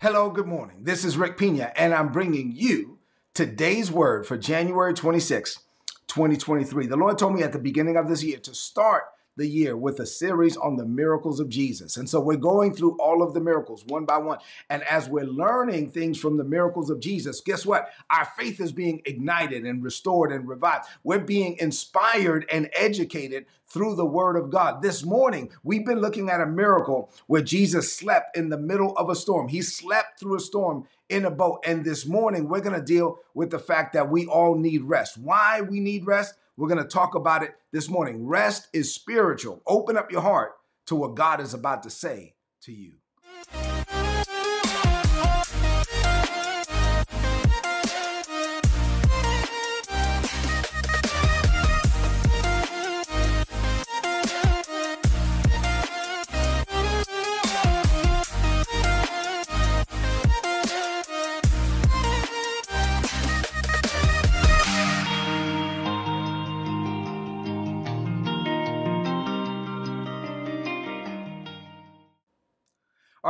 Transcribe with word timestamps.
Hello, 0.00 0.30
good 0.30 0.46
morning. 0.46 0.84
This 0.84 1.04
is 1.04 1.18
Rick 1.18 1.36
Pina, 1.36 1.72
and 1.74 1.92
I'm 1.92 2.12
bringing 2.12 2.52
you 2.52 2.98
today's 3.34 3.90
word 3.90 4.28
for 4.28 4.38
January 4.38 4.94
26, 4.94 5.58
2023. 6.06 6.86
The 6.86 6.96
Lord 6.96 7.18
told 7.18 7.34
me 7.34 7.42
at 7.42 7.52
the 7.52 7.58
beginning 7.58 7.96
of 7.96 8.08
this 8.08 8.22
year 8.22 8.38
to 8.38 8.54
start 8.54 9.06
the 9.38 9.48
year 9.48 9.76
with 9.76 10.00
a 10.00 10.06
series 10.06 10.56
on 10.56 10.76
the 10.76 10.84
miracles 10.84 11.40
of 11.40 11.48
Jesus. 11.48 11.96
And 11.96 12.08
so 12.08 12.20
we're 12.20 12.36
going 12.36 12.74
through 12.74 12.96
all 12.98 13.22
of 13.22 13.32
the 13.32 13.40
miracles 13.40 13.84
one 13.86 14.04
by 14.04 14.18
one. 14.18 14.38
And 14.68 14.82
as 14.82 15.08
we're 15.08 15.24
learning 15.24 15.90
things 15.90 16.18
from 16.18 16.36
the 16.36 16.44
miracles 16.44 16.90
of 16.90 17.00
Jesus, 17.00 17.40
guess 17.40 17.64
what? 17.64 17.90
Our 18.10 18.26
faith 18.36 18.60
is 18.60 18.72
being 18.72 19.00
ignited 19.06 19.64
and 19.64 19.82
restored 19.82 20.32
and 20.32 20.46
revived. 20.46 20.86
We're 21.04 21.20
being 21.20 21.56
inspired 21.58 22.46
and 22.52 22.68
educated 22.74 23.46
through 23.68 23.94
the 23.94 24.06
word 24.06 24.36
of 24.36 24.50
God. 24.50 24.82
This 24.82 25.04
morning, 25.04 25.50
we've 25.62 25.84
been 25.84 26.00
looking 26.00 26.30
at 26.30 26.40
a 26.40 26.46
miracle 26.46 27.10
where 27.26 27.42
Jesus 27.42 27.92
slept 27.92 28.36
in 28.36 28.48
the 28.48 28.58
middle 28.58 28.96
of 28.96 29.10
a 29.10 29.14
storm. 29.14 29.48
He 29.48 29.62
slept 29.62 30.18
through 30.18 30.36
a 30.36 30.40
storm 30.40 30.86
in 31.08 31.24
a 31.24 31.30
boat. 31.30 31.62
And 31.64 31.84
this 31.84 32.06
morning, 32.06 32.48
we're 32.48 32.60
going 32.60 32.78
to 32.78 32.84
deal 32.84 33.18
with 33.34 33.50
the 33.50 33.58
fact 33.58 33.92
that 33.92 34.10
we 34.10 34.26
all 34.26 34.56
need 34.56 34.82
rest. 34.82 35.18
Why 35.18 35.60
we 35.60 35.80
need 35.80 36.06
rest? 36.06 36.34
We're 36.58 36.68
going 36.68 36.82
to 36.82 36.88
talk 36.88 37.14
about 37.14 37.44
it 37.44 37.54
this 37.72 37.88
morning. 37.88 38.26
Rest 38.26 38.66
is 38.72 38.92
spiritual. 38.92 39.62
Open 39.64 39.96
up 39.96 40.10
your 40.10 40.22
heart 40.22 40.54
to 40.86 40.96
what 40.96 41.14
God 41.14 41.40
is 41.40 41.54
about 41.54 41.84
to 41.84 41.90
say 41.90 42.34
to 42.62 42.72
you. 42.72 42.94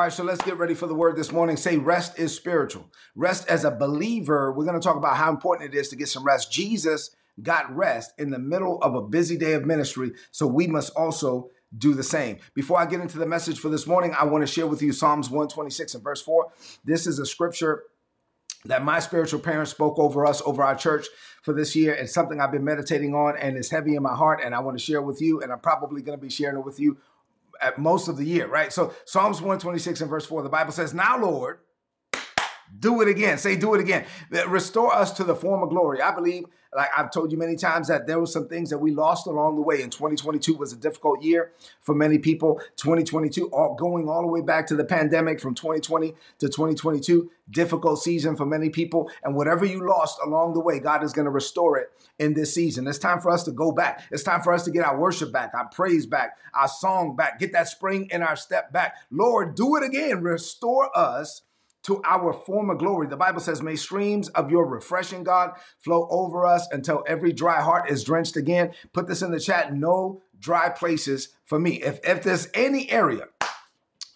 Right, 0.09 0.17
so 0.17 0.25
let's 0.25 0.43
get 0.43 0.57
ready 0.57 0.73
for 0.73 0.87
the 0.87 0.95
word 0.95 1.17
this 1.17 1.33
morning. 1.33 1.55
Say, 1.55 1.77
rest 1.77 2.19
is 2.19 2.35
spiritual. 2.35 2.91
Rest 3.15 3.47
as 3.47 3.65
a 3.65 3.71
believer, 3.71 4.51
we're 4.53 4.65
going 4.65 4.81
to 4.81 4.83
talk 4.83 4.97
about 4.97 5.19
how 5.19 5.29
important 5.29 5.75
it 5.75 5.79
is 5.79 5.91
to 5.91 5.97
get 5.97 6.09
some 6.09 6.25
rest. 6.25 6.51
Jesus 6.51 7.15
got 7.43 7.71
rest 7.77 8.15
in 8.17 8.31
the 8.31 8.39
middle 8.39 8.81
of 8.81 8.95
a 8.95 9.03
busy 9.03 9.37
day 9.37 9.53
of 9.53 9.67
ministry, 9.67 10.13
so 10.31 10.47
we 10.47 10.67
must 10.67 10.95
also 10.97 11.51
do 11.77 11.93
the 11.93 12.03
same. 12.03 12.39
Before 12.55 12.79
I 12.79 12.87
get 12.87 13.01
into 13.01 13.19
the 13.19 13.27
message 13.27 13.59
for 13.59 13.69
this 13.69 13.87
morning, 13.87 14.15
I 14.19 14.25
want 14.25 14.47
to 14.47 14.51
share 14.51 14.67
with 14.67 14.81
you 14.81 14.93
Psalms 14.93 15.29
126 15.29 15.97
and 15.97 16.03
verse 16.03 16.23
4. 16.23 16.47
This 16.87 17.07
is 17.07 17.19
a 17.19 17.27
scripture 17.27 17.83
that 18.65 18.83
my 18.83 19.01
spiritual 19.01 19.41
parents 19.41 19.73
spoke 19.73 19.99
over 19.99 20.25
us, 20.25 20.41
over 20.47 20.63
our 20.63 20.75
church 20.75 21.07
for 21.43 21.53
this 21.53 21.77
year. 21.77 21.93
It's 21.93 22.15
something 22.15 22.41
I've 22.41 22.51
been 22.51 22.65
meditating 22.65 23.15
on 23.15 23.37
and 23.37 23.59
it's 23.59 23.71
heavy 23.71 23.95
in 23.95 24.03
my 24.03 24.15
heart, 24.15 24.41
and 24.43 24.55
I 24.55 24.61
want 24.61 24.79
to 24.79 24.83
share 24.83 25.03
with 25.03 25.21
you. 25.21 25.43
And 25.43 25.53
I'm 25.53 25.61
probably 25.61 26.01
going 26.01 26.19
to 26.19 26.23
be 26.23 26.31
sharing 26.31 26.57
it 26.57 26.65
with 26.65 26.81
you 26.81 26.97
at 27.61 27.79
most 27.79 28.09
of 28.09 28.17
the 28.17 28.25
year, 28.25 28.47
right? 28.47 28.73
So 28.73 28.95
Psalms 29.05 29.37
126 29.41 30.01
and 30.01 30.11
verse 30.11 30.27
4, 30.27 30.43
the 30.43 30.49
Bible 30.49 30.73
says, 30.73 30.95
Now, 30.95 31.21
Lord, 31.21 31.61
do 32.79 33.01
it 33.01 33.09
again. 33.09 33.39
Say, 33.39 33.57
do 33.57 33.75
it 33.75 33.81
again. 33.81 34.05
Restore 34.47 34.95
us 34.95 35.13
to 35.13 35.25
the 35.25 35.35
former 35.35 35.67
glory. 35.67 36.01
I 36.01 36.15
believe, 36.15 36.45
like 36.77 36.91
I've 36.97 37.11
told 37.11 37.33
you 37.33 37.39
many 37.39 37.57
times, 37.57 37.89
that 37.89 38.07
there 38.07 38.21
were 38.21 38.27
some 38.27 38.49
things 38.49 38.71
that 38.71 38.79
we 38.79 38.93
lost 38.93 39.27
along 39.27 39.57
the 39.57 39.63
way. 39.63 39.83
And 39.83 39.91
2022 39.91 40.55
was 40.55 40.73
a 40.73 40.77
difficult 40.77 41.23
year 41.23 41.53
for 41.81 41.95
many 41.95 42.19
people. 42.19 42.61
2022, 42.77 43.49
all, 43.49 43.75
going 43.75 44.09
all 44.09 44.23
the 44.23 44.29
way 44.29 44.43
back 44.43 44.67
to 44.69 44.77
the 44.77 44.85
pandemic 44.85 45.41
from 45.41 45.55
2020 45.55 46.15
to 46.39 46.47
2022, 46.47 47.31
difficult 47.51 48.03
season 48.03 48.37
for 48.37 48.45
many 48.45 48.69
people. 48.69 49.11
And 49.23 49.35
whatever 49.35 49.65
you 49.65 49.87
lost 49.87 50.19
along 50.25 50.55
the 50.55 50.61
way, 50.61 50.79
God 50.79 51.03
is 51.03 51.13
going 51.13 51.25
to 51.25 51.31
restore 51.31 51.79
it 51.79 51.91
in 52.19 52.35
this 52.35 52.55
season. 52.55 52.87
It's 52.87 52.99
time 52.99 53.21
for 53.21 53.31
us 53.31 53.45
to 53.45 53.51
go 53.51 53.73
back. 53.73 54.03
It's 54.11 54.23
time 54.23 54.43
for 54.43 54.53
us 54.53 54.65
to 54.65 54.71
get 54.71 54.85
our 54.85 54.99
worship 54.99 55.33
back, 55.33 55.53
our 55.55 55.69
praise 55.69 56.07
back, 56.07 56.37
our 56.55 56.69
song 56.69 57.17
back, 57.17 57.39
get 57.39 57.53
that 57.53 57.69
spring 57.69 58.09
in 58.11 58.23
our 58.23 58.37
step 58.37 58.73
back. 58.73 58.97
Lord, 59.11 59.55
do 59.55 59.77
it 59.77 59.83
again. 59.83 60.23
Restore 60.23 60.97
us 60.97 61.43
to 61.85 62.03
our 62.05 62.33
former 62.33 62.75
glory. 62.75 63.07
The 63.07 63.17
Bible 63.17 63.41
says, 63.41 63.63
May 63.63 63.77
streams 63.77 64.29
of 64.31 64.51
your 64.51 64.67
refreshing, 64.67 65.25
God, 65.25 65.53
flow 65.79 66.09
over 66.11 66.45
us 66.45 66.67
until 66.71 67.05
every 67.07 67.33
dry 67.33 67.61
heart 67.61 67.91
is 67.91 68.05
drenched 68.05 68.37
again. 68.37 68.73
Put 68.93 69.07
this 69.07 69.23
in 69.23 69.31
the 69.31 69.41
chat 69.41 69.75
no 69.75 70.23
dry 70.39 70.69
places 70.69 71.29
for 71.45 71.59
me. 71.59 71.83
If, 71.83 72.01
if 72.05 72.23
there's 72.23 72.49
any 72.55 72.91
area 72.91 73.27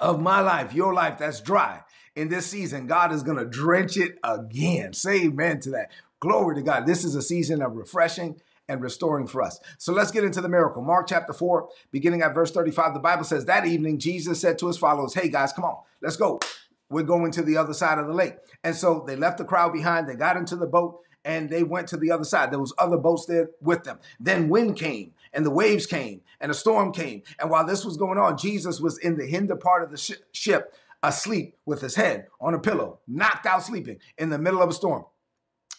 of 0.01 0.21
my 0.21 0.41
life, 0.41 0.75
your 0.75 0.93
life 0.93 1.19
that's 1.19 1.41
dry 1.41 1.81
in 2.15 2.29
this 2.29 2.47
season, 2.47 2.87
God 2.87 3.13
is 3.13 3.23
going 3.23 3.39
to 3.39 3.47
drench 3.47 3.97
it 3.97 4.19
again. 4.23 4.93
Say 4.93 5.25
amen 5.25 5.61
to 5.61 5.71
that. 5.71 5.91
Glory 6.21 6.57
to 6.57 6.63
God. 6.63 6.87
This 6.87 7.05
is 7.05 7.15
a 7.15 7.23
season 7.23 7.63
of 7.63 7.75
refreshing 7.75 8.41
and 8.69 8.81
restoring 8.81 9.27
for 9.27 9.43
us. 9.43 9.59
So 9.79 9.93
let's 9.93 10.13
get 10.13 10.25
into 10.25 10.41
the 10.41 10.49
miracle. 10.49 10.83
Mark 10.83 11.09
chapter 11.09 11.33
4, 11.33 11.69
beginning 11.91 12.23
at 12.23 12.35
verse 12.35 12.53
35, 12.53 12.95
the 12.95 13.01
Bible 13.01 13.25
says, 13.25 13.45
That 13.45 13.67
evening, 13.67 13.99
Jesus 13.99 14.41
said 14.41 14.59
to 14.59 14.69
his 14.69 14.79
followers, 14.79 15.15
Hey 15.15 15.29
guys, 15.29 15.53
come 15.53 15.65
on, 15.65 15.79
let's 16.01 16.17
go 16.17 16.39
we're 16.93 17.03
going 17.03 17.33
to 17.33 17.43
the 17.43 17.57
other 17.57 17.75
side 17.75 17.99
of 17.99 18.07
the 18.07 18.13
lake. 18.13 18.37
And 18.63 18.77
so 18.77 19.05
they 19.07 19.17
left 19.17 19.39
the 19.39 19.45
crowd 19.45 19.73
behind, 19.73 20.09
they 20.09 20.15
got 20.15 20.37
into 20.37 20.57
the 20.57 20.67
boat, 20.67 21.01
and 21.25 21.49
they 21.49 21.63
went 21.63 21.89
to 21.89 21.97
the 21.97 22.11
other 22.11 22.25
side. 22.25 22.51
There 22.51 22.59
was 22.59 22.75
other 22.79 22.97
boats 22.97 23.27
there 23.27 23.51
with 23.61 23.85
them. 23.85 23.99
Then 24.21 24.49
wind 24.49 24.77
came, 24.77 25.13
and 25.33 25.47
the 25.47 25.51
waves 25.51 25.87
came, 25.87 26.21
and 26.41 26.51
a 26.51 26.55
storm 26.55 26.93
came. 26.93 27.23
And 27.39 27.51
while 27.51 27.67
this 27.67 27.85
was 27.85 27.97
going 27.97 28.19
on, 28.19 28.37
Jesus 28.37 28.81
was 28.81 28.99
in 28.99 29.17
the 29.17 29.27
hinder 29.27 29.57
part 29.57 29.83
of 29.83 29.91
the 29.91 29.97
sh- 29.97 30.13
ship, 30.33 30.75
asleep 31.03 31.57
with 31.65 31.81
his 31.81 31.95
head 31.95 32.27
on 32.41 32.55
a 32.55 32.59
pillow, 32.59 33.01
knocked 33.09 33.47
out 33.47 33.63
sleeping 33.63 33.99
in 34.19 34.31
the 34.31 34.39
middle 34.39 34.63
of 34.63 34.71
a 34.71 34.73
storm 34.73 35.05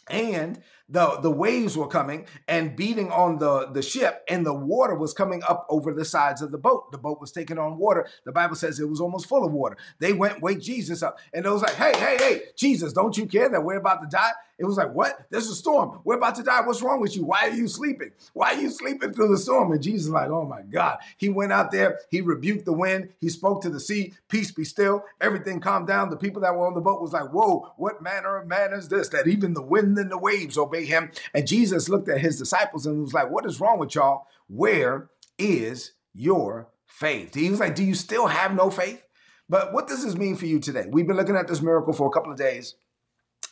and 0.08 0.62
the 0.90 1.18
the 1.22 1.32
waves 1.32 1.78
were 1.78 1.88
coming 1.88 2.26
and 2.48 2.76
beating 2.76 3.10
on 3.12 3.38
the 3.38 3.68
the 3.72 3.82
ship 3.82 4.24
and 4.28 4.46
the 4.46 4.54
water 4.54 4.96
was 4.96 5.14
coming 5.14 5.42
up 5.48 5.66
over 5.70 5.94
the 5.94 6.04
sides 6.04 6.42
of 6.42 6.52
the 6.52 6.58
boat. 6.58 6.92
The 6.92 6.98
boat 6.98 7.22
was 7.22 7.32
taking 7.32 7.58
on 7.58 7.78
water. 7.78 8.08
The 8.26 8.32
bible 8.32 8.56
says 8.56 8.80
it 8.80 8.90
was 8.90 9.00
almost 9.00 9.28
full 9.28 9.46
of 9.46 9.54
water. 9.54 9.78
They 10.00 10.14
went 10.14 10.42
wake 10.42 10.62
jesus 10.62 11.02
up. 11.02 11.20
And 11.34 11.46
it 11.46 11.50
was 11.50 11.62
like 11.62 11.76
hey 11.76 11.94
hey 11.98 12.18
hey 12.18 12.42
jesus 12.56 12.92
don't 12.92 13.18
you 13.18 13.26
care 13.26 13.50
that 13.50 13.64
we're 13.64 13.78
about 13.78 14.02
to 14.02 14.08
die? 14.08 14.32
It 14.60 14.66
was 14.66 14.78
like 14.78 14.94
what? 14.94 15.26
There's 15.30 15.50
a 15.50 15.56
storm. 15.56 16.00
We're 16.04 16.18
about 16.18 16.36
to 16.36 16.44
die. 16.44 16.62
What's 16.62 16.82
wrong 16.82 17.00
with 17.00 17.16
you? 17.16 17.26
Why 17.26 17.48
are 17.48 17.54
you 17.54 17.68
sleeping? 17.68 18.12
Why 18.34 18.54
are 18.54 18.62
you 18.62 18.70
sleeping 18.70 19.14
through 19.14 19.30
the 19.30 19.38
storm? 19.38 19.72
And 19.72 19.82
jesus 19.82 20.12
like 20.12 20.30
oh 20.30 20.46
my 20.46 20.64
god. 20.64 20.98
He 21.18 21.30
went 21.30 21.54
out 21.54 21.72
there. 21.72 22.00
He 22.10 22.20
rebuked 22.20 22.66
the 22.66 22.74
wind. 22.74 23.10
He 23.22 23.30
spoke 23.30 23.62
to 23.62 23.70
the 23.70 23.80
sea. 23.80 24.14
Peace 24.28 24.52
be 24.52 24.66
still. 24.66 25.06
Everything 25.22 25.62
calmed 25.62 25.88
down. 25.88 26.10
The 26.10 26.18
people 26.18 26.42
that 26.42 26.56
were 26.56 26.68
on 26.68 26.74
the 26.74 26.82
boat 26.82 27.02
was 27.02 27.14
like 27.14 27.32
whoa 27.32 27.72
what 27.78 28.02
manner 28.02 28.38
of 28.38 28.48
man 28.48 28.74
is 28.74 28.90
this 28.90 29.10
that 29.10 29.28
even 29.28 29.54
the 29.54 29.62
wind 29.62 29.98
and 29.98 30.12
the 30.12 30.18
waves 30.18 30.58
obey 30.58 30.73
him. 30.82 31.12
And 31.34 31.48
Jesus 31.48 31.90
looked 31.90 32.10
at 32.10 32.22
his 32.22 32.38
disciples 32.38 32.86
and 32.86 33.02
was 33.02 33.14
like, 33.14 33.30
What 33.30 33.46
is 33.46 33.60
wrong 33.60 33.80
with 33.80 33.96
y'all? 33.96 34.28
Where 34.48 35.10
is 35.38 35.94
your 36.14 36.70
faith? 36.86 37.36
He 37.36 37.50
was 37.50 37.60
like, 37.60 37.76
Do 37.76 37.84
you 37.84 37.96
still 37.96 38.28
have 38.28 38.54
no 38.54 38.70
faith? 38.70 39.06
But 39.50 39.74
what 39.74 39.88
does 39.88 40.04
this 40.04 40.16
mean 40.16 40.36
for 40.36 40.46
you 40.46 40.60
today? 40.60 40.86
We've 40.90 41.08
been 41.08 41.18
looking 41.18 41.36
at 41.36 41.48
this 41.48 41.62
miracle 41.62 41.94
for 41.94 42.08
a 42.08 42.12
couple 42.12 42.32
of 42.32 42.38
days. 42.38 42.76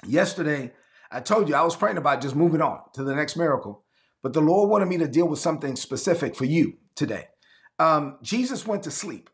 Yesterday, 0.05 0.71
I 1.11 1.19
told 1.19 1.49
you 1.49 1.55
I 1.55 1.63
was 1.63 1.75
praying 1.75 1.97
about 1.97 2.21
just 2.21 2.35
moving 2.35 2.61
on 2.61 2.79
to 2.93 3.03
the 3.03 3.13
next 3.13 3.35
miracle, 3.35 3.83
but 4.23 4.33
the 4.33 4.41
Lord 4.41 4.69
wanted 4.69 4.87
me 4.87 4.97
to 4.97 5.07
deal 5.07 5.27
with 5.27 5.39
something 5.39 5.75
specific 5.75 6.35
for 6.35 6.45
you 6.45 6.77
today. 6.95 7.27
Um, 7.77 8.17
Jesus 8.21 8.65
went 8.65 8.83
to 8.83 8.91
sleep 8.91 9.29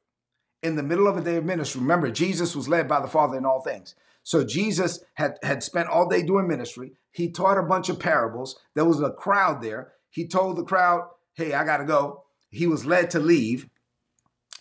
in 0.64 0.76
the 0.76 0.84
middle 0.84 1.08
of 1.08 1.18
a 1.18 1.22
day 1.22 1.36
of 1.36 1.46
ministry. 1.46 1.82
Remember, 1.82 2.10
Jesus 2.10 2.56
was 2.56 2.68
led 2.68 2.88
by 2.88 3.00
the 3.00 3.08
Father 3.08 3.38
in 3.38 3.46
all 3.46 3.62
things. 3.62 3.96
So 4.28 4.44
Jesus 4.44 5.00
had, 5.14 5.38
had 5.42 5.64
spent 5.64 5.88
all 5.88 6.10
day 6.10 6.22
doing 6.22 6.50
ministry. 6.50 6.92
He 7.12 7.32
taught 7.32 7.58
a 7.58 7.64
bunch 7.64 7.88
of 7.88 7.98
parables. 7.98 8.60
There 8.76 8.84
was 8.84 9.00
a 9.00 9.10
crowd 9.10 9.62
there. 9.62 9.94
He 10.10 10.28
told 10.28 10.58
the 10.58 10.66
crowd, 10.66 11.08
hey, 11.36 11.54
I 11.54 11.64
got 11.64 11.78
to 11.78 11.86
go. 11.86 12.26
He 12.50 12.68
was 12.68 12.86
led 12.86 13.10
to 13.12 13.22
leave. 13.22 13.70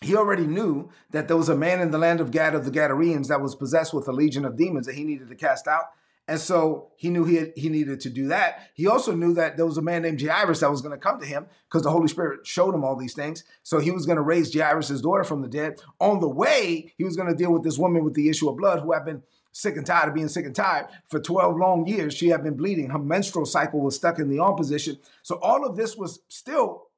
He 0.03 0.15
already 0.15 0.47
knew 0.47 0.91
that 1.11 1.27
there 1.27 1.37
was 1.37 1.49
a 1.49 1.57
man 1.57 1.81
in 1.81 1.91
the 1.91 1.99
land 1.99 2.21
of 2.21 2.31
Gad 2.31 2.55
of 2.55 2.65
the 2.65 2.71
Gadarenes 2.71 3.27
that 3.27 3.41
was 3.41 3.57
possessed 3.57 3.93
with 3.93 4.07
a 4.07 4.13
legion 4.13 4.45
of 4.45 4.57
demons 4.57 4.87
that 4.87 4.95
he 4.95 5.03
needed 5.03 5.29
to 5.31 5.35
cast 5.35 5.67
out. 5.67 5.87
And 6.29 6.39
so 6.39 6.93
he 6.97 7.09
knew 7.11 7.25
he, 7.25 7.35
had, 7.35 7.53
he 7.57 7.69
needed 7.69 8.01
to 8.03 8.11
do 8.11 8.29
that. 8.29 8.71
He 8.75 8.87
also 8.87 9.17
knew 9.17 9.35
that 9.35 9.57
there 9.57 9.67
was 9.67 9.79
a 9.79 9.83
man 9.83 10.03
named 10.03 10.23
Jairus 10.23 10.61
that 10.61 10.71
was 10.71 10.81
going 10.81 10.97
to 10.97 11.03
come 11.05 11.19
to 11.19 11.27
him 11.27 11.47
because 11.69 11.83
the 11.83 11.91
Holy 11.91 12.07
Spirit 12.07 12.47
showed 12.47 12.75
him 12.75 12.85
all 12.85 12.95
these 12.95 13.15
things. 13.15 13.43
So 13.65 13.81
he 13.81 13.91
was 13.91 14.07
going 14.07 14.17
to 14.17 14.23
raise 14.23 14.55
Jairus' 14.55 15.01
daughter 15.01 15.25
from 15.25 15.43
the 15.43 15.49
dead. 15.49 15.81
On 16.01 16.21
the 16.21 16.29
way, 16.29 16.93
he 16.97 17.03
was 17.03 17.17
going 17.17 17.29
to 17.29 17.35
deal 17.35 17.53
with 17.53 17.65
this 17.65 17.79
woman 17.79 18.05
with 18.05 18.15
the 18.15 18.29
issue 18.29 18.49
of 18.49 18.57
blood 18.57 18.81
who 18.81 18.93
had 18.93 19.05
been 19.05 19.25
sick 19.57 19.77
and 19.77 19.87
tired 19.87 20.09
of 20.09 20.15
being 20.15 20.29
sick 20.29 20.45
and 20.45 20.55
tired. 20.55 20.87
For 21.09 21.19
12 21.19 21.57
long 21.57 21.87
years, 21.87 22.15
she 22.15 22.29
had 22.29 22.45
been 22.45 22.57
bleeding. 22.57 22.91
Her 22.91 22.99
menstrual 22.99 23.47
cycle 23.47 23.81
was 23.81 23.97
stuck 23.97 24.19
in 24.19 24.29
the 24.29 24.39
on 24.39 24.55
position. 24.55 24.99
So 25.23 25.37
all 25.37 25.67
of 25.67 25.77
this 25.77 25.97
was 25.97 26.21
still 26.29 26.89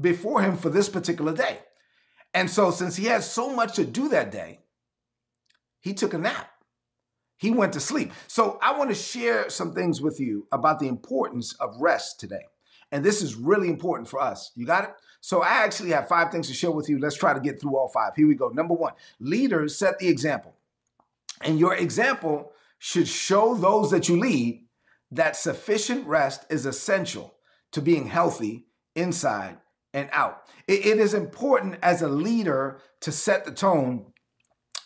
before 0.00 0.42
him 0.42 0.56
for 0.56 0.68
this 0.68 0.88
particular 0.88 1.32
day. 1.32 1.60
And 2.34 2.50
so, 2.50 2.70
since 2.70 2.96
he 2.96 3.06
had 3.06 3.24
so 3.24 3.54
much 3.54 3.76
to 3.76 3.84
do 3.84 4.10
that 4.10 4.30
day, 4.30 4.60
he 5.80 5.94
took 5.94 6.12
a 6.12 6.18
nap. 6.18 6.50
He 7.38 7.50
went 7.50 7.72
to 7.72 7.80
sleep. 7.80 8.12
So, 8.26 8.58
I 8.60 8.76
want 8.76 8.90
to 8.90 8.94
share 8.94 9.48
some 9.48 9.72
things 9.72 10.02
with 10.02 10.20
you 10.20 10.46
about 10.52 10.78
the 10.78 10.88
importance 10.88 11.54
of 11.54 11.80
rest 11.80 12.20
today. 12.20 12.44
And 12.92 13.02
this 13.02 13.22
is 13.22 13.34
really 13.34 13.68
important 13.68 14.08
for 14.08 14.20
us. 14.20 14.50
You 14.54 14.66
got 14.66 14.84
it? 14.84 14.90
So, 15.20 15.42
I 15.42 15.64
actually 15.64 15.90
have 15.92 16.06
five 16.06 16.30
things 16.30 16.48
to 16.48 16.54
share 16.54 16.70
with 16.70 16.90
you. 16.90 16.98
Let's 16.98 17.16
try 17.16 17.32
to 17.32 17.40
get 17.40 17.60
through 17.60 17.78
all 17.78 17.88
five. 17.88 18.14
Here 18.14 18.28
we 18.28 18.34
go. 18.34 18.48
Number 18.48 18.74
one 18.74 18.92
leaders 19.20 19.74
set 19.78 19.98
the 19.98 20.08
example. 20.08 20.54
And 21.42 21.58
your 21.58 21.74
example 21.74 22.52
should 22.78 23.08
show 23.08 23.54
those 23.54 23.90
that 23.90 24.08
you 24.08 24.18
lead 24.18 24.66
that 25.10 25.36
sufficient 25.36 26.06
rest 26.06 26.44
is 26.50 26.66
essential 26.66 27.34
to 27.72 27.80
being 27.80 28.08
healthy 28.08 28.66
inside 28.94 29.58
and 29.94 30.08
out. 30.12 30.42
it, 30.66 30.84
it 30.84 30.98
is 30.98 31.14
important 31.14 31.76
as 31.82 32.02
a 32.02 32.08
leader 32.08 32.80
to 33.00 33.10
set 33.10 33.44
the 33.44 33.52
tone 33.52 34.12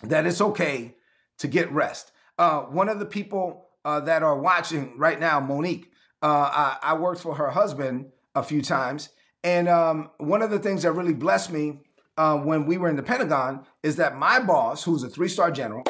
that 0.02 0.26
it's 0.26 0.40
okay 0.40 0.94
to 1.38 1.49
get 1.49 1.70
rest. 1.72 2.12
Uh, 2.38 2.60
one 2.62 2.88
of 2.88 2.98
the 2.98 3.06
people 3.06 3.69
uh, 3.84 4.00
that 4.00 4.22
are 4.22 4.38
watching 4.38 4.96
right 4.96 5.19
now, 5.19 5.40
Monique, 5.40 5.90
uh, 6.22 6.26
I, 6.26 6.78
I, 6.82 6.94
worked 6.94 7.20
for 7.20 7.34
her 7.34 7.50
husband 7.50 8.12
a 8.34 8.43
few 8.43 8.62
times. 8.62 9.08
And 9.43 9.69
um, 9.69 10.10
one 10.19 10.40
of 10.40 10.50
the 10.50 10.60
things 10.60 10.84
that 10.84 10.93
really 10.93 11.14
blessed 11.14 11.50
me 11.50 11.81
uh, 12.16 12.37
when 12.38 12.66
we 12.66 12.78
were 12.78 12.88
in 12.88 12.96
the 12.96 13.02
Pentagon 13.02 13.66
is 13.82 13.96
that 13.96 14.16
my 14.16 14.38
boss, 14.38 14.84
who's 14.84 15.02
a 15.02 15.08
three 15.08 15.28
star 15.28 15.50
general, 15.50 15.84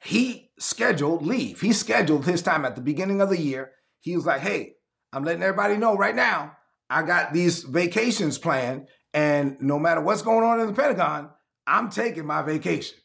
he 0.00 0.50
scheduled 0.58 1.26
leave. 1.26 1.60
He 1.60 1.72
scheduled 1.72 2.26
his 2.26 2.42
time 2.42 2.64
at 2.64 2.74
the 2.76 2.82
beginning 2.82 3.20
of 3.20 3.28
the 3.28 3.40
year. 3.40 3.72
He 4.00 4.16
was 4.16 4.26
like, 4.26 4.40
hey, 4.40 4.74
I'm 5.12 5.24
letting 5.24 5.42
everybody 5.42 5.76
know 5.76 5.96
right 5.96 6.14
now, 6.14 6.56
I 6.88 7.02
got 7.02 7.32
these 7.32 7.62
vacations 7.64 8.38
planned. 8.38 8.88
And 9.12 9.56
no 9.60 9.78
matter 9.78 10.00
what's 10.00 10.22
going 10.22 10.44
on 10.44 10.60
in 10.60 10.66
the 10.66 10.72
Pentagon, 10.72 11.30
I'm 11.66 11.90
taking 11.90 12.26
my 12.26 12.42
vacation. 12.42 12.98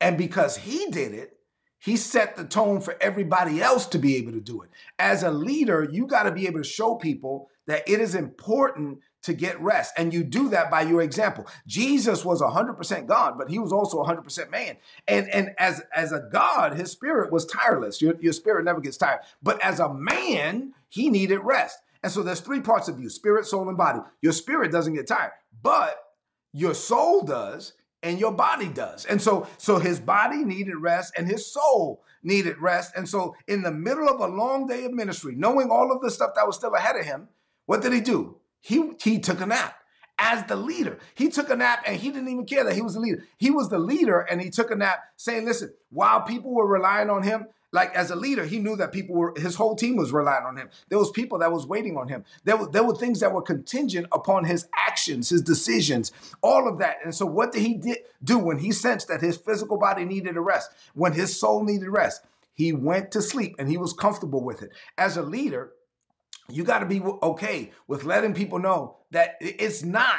And 0.00 0.16
because 0.16 0.56
he 0.56 0.86
did 0.90 1.12
it, 1.12 1.30
he 1.78 1.96
set 1.96 2.36
the 2.36 2.44
tone 2.44 2.80
for 2.80 2.96
everybody 3.00 3.62
else 3.62 3.86
to 3.86 3.98
be 3.98 4.16
able 4.16 4.32
to 4.32 4.40
do 4.40 4.62
it. 4.62 4.70
As 4.98 5.22
a 5.22 5.30
leader, 5.30 5.88
you 5.90 6.06
got 6.06 6.24
to 6.24 6.32
be 6.32 6.46
able 6.46 6.62
to 6.62 6.68
show 6.68 6.96
people 6.96 7.48
that 7.66 7.88
it 7.88 8.00
is 8.00 8.14
important 8.14 8.98
to 9.22 9.34
get 9.34 9.60
rest. 9.60 9.92
And 9.96 10.12
you 10.12 10.24
do 10.24 10.48
that 10.50 10.70
by 10.70 10.82
your 10.82 11.02
example. 11.02 11.46
Jesus 11.66 12.24
was 12.24 12.40
100% 12.40 13.06
God, 13.06 13.36
but 13.36 13.50
he 13.50 13.58
was 13.58 13.72
also 13.72 14.02
100% 14.02 14.50
man. 14.50 14.76
And, 15.06 15.28
and 15.28 15.50
as, 15.58 15.82
as 15.94 16.12
a 16.12 16.28
God, 16.32 16.74
his 16.74 16.90
spirit 16.90 17.30
was 17.30 17.46
tireless. 17.46 18.00
Your, 18.00 18.14
your 18.20 18.32
spirit 18.32 18.64
never 18.64 18.80
gets 18.80 18.96
tired. 18.96 19.20
But 19.42 19.62
as 19.64 19.80
a 19.80 19.92
man, 19.92 20.72
he 20.88 21.10
needed 21.10 21.38
rest. 21.38 21.78
And 22.02 22.10
so 22.10 22.22
there's 22.22 22.40
three 22.40 22.60
parts 22.60 22.88
of 22.88 22.98
you 22.98 23.10
spirit, 23.10 23.46
soul, 23.46 23.68
and 23.68 23.76
body. 23.76 24.00
Your 24.22 24.32
spirit 24.32 24.72
doesn't 24.72 24.94
get 24.94 25.06
tired, 25.06 25.32
but 25.62 26.02
your 26.52 26.74
soul 26.74 27.22
does 27.22 27.74
and 28.02 28.18
your 28.18 28.32
body 28.32 28.68
does. 28.68 29.04
And 29.04 29.20
so 29.20 29.46
so 29.58 29.78
his 29.78 30.00
body 30.00 30.44
needed 30.44 30.76
rest 30.76 31.12
and 31.16 31.28
his 31.28 31.46
soul 31.52 32.02
needed 32.22 32.58
rest. 32.58 32.92
And 32.96 33.08
so 33.08 33.36
in 33.46 33.62
the 33.62 33.70
middle 33.70 34.08
of 34.08 34.20
a 34.20 34.34
long 34.34 34.66
day 34.66 34.84
of 34.84 34.92
ministry, 34.92 35.34
knowing 35.36 35.70
all 35.70 35.92
of 35.92 36.00
the 36.00 36.10
stuff 36.10 36.30
that 36.36 36.46
was 36.46 36.56
still 36.56 36.74
ahead 36.74 36.96
of 36.96 37.04
him, 37.04 37.28
what 37.66 37.82
did 37.82 37.92
he 37.92 38.00
do? 38.00 38.39
He 38.60 38.92
he 39.02 39.18
took 39.18 39.40
a 39.40 39.46
nap 39.46 39.76
as 40.18 40.44
the 40.44 40.56
leader. 40.56 40.98
He 41.14 41.30
took 41.30 41.48
a 41.48 41.56
nap 41.56 41.82
and 41.86 41.96
he 41.96 42.10
didn't 42.10 42.28
even 42.28 42.44
care 42.44 42.62
that 42.64 42.74
he 42.74 42.82
was 42.82 42.94
the 42.94 43.00
leader. 43.00 43.24
He 43.38 43.50
was 43.50 43.70
the 43.70 43.78
leader 43.78 44.20
and 44.20 44.40
he 44.40 44.50
took 44.50 44.70
a 44.70 44.76
nap 44.76 45.02
saying, 45.16 45.46
listen, 45.46 45.72
while 45.88 46.20
people 46.20 46.52
were 46.52 46.66
relying 46.66 47.08
on 47.08 47.22
him, 47.22 47.46
like 47.72 47.94
as 47.94 48.10
a 48.10 48.16
leader, 48.16 48.44
he 48.44 48.58
knew 48.58 48.76
that 48.76 48.92
people 48.92 49.14
were 49.14 49.32
his 49.36 49.54
whole 49.54 49.76
team 49.76 49.96
was 49.96 50.12
relying 50.12 50.44
on 50.44 50.56
him. 50.56 50.68
There 50.88 50.98
was 50.98 51.10
people 51.10 51.38
that 51.38 51.52
was 51.52 51.66
waiting 51.66 51.96
on 51.96 52.08
him. 52.08 52.24
There 52.44 52.56
were, 52.56 52.66
there 52.66 52.84
were 52.84 52.94
things 52.94 53.20
that 53.20 53.32
were 53.32 53.42
contingent 53.42 54.08
upon 54.12 54.44
his 54.44 54.66
actions, 54.76 55.30
his 55.30 55.42
decisions, 55.42 56.12
all 56.42 56.68
of 56.68 56.78
that. 56.80 56.96
And 57.04 57.14
so 57.14 57.26
what 57.26 57.52
did 57.52 57.62
he 57.62 57.96
do 58.22 58.38
when 58.38 58.58
he 58.58 58.72
sensed 58.72 59.08
that 59.08 59.20
his 59.20 59.36
physical 59.36 59.78
body 59.78 60.04
needed 60.04 60.36
a 60.36 60.40
rest, 60.40 60.70
when 60.94 61.12
his 61.12 61.38
soul 61.38 61.64
needed 61.64 61.88
rest? 61.88 62.24
He 62.52 62.72
went 62.72 63.10
to 63.12 63.22
sleep 63.22 63.54
and 63.58 63.70
he 63.70 63.78
was 63.78 63.92
comfortable 63.92 64.42
with 64.42 64.62
it. 64.62 64.70
As 64.98 65.16
a 65.16 65.22
leader, 65.22 65.72
you 66.52 66.64
got 66.64 66.80
to 66.80 66.86
be 66.86 67.00
okay 67.00 67.70
with 67.86 68.04
letting 68.04 68.34
people 68.34 68.58
know 68.58 68.96
that 69.10 69.36
it's 69.40 69.82
not 69.82 70.16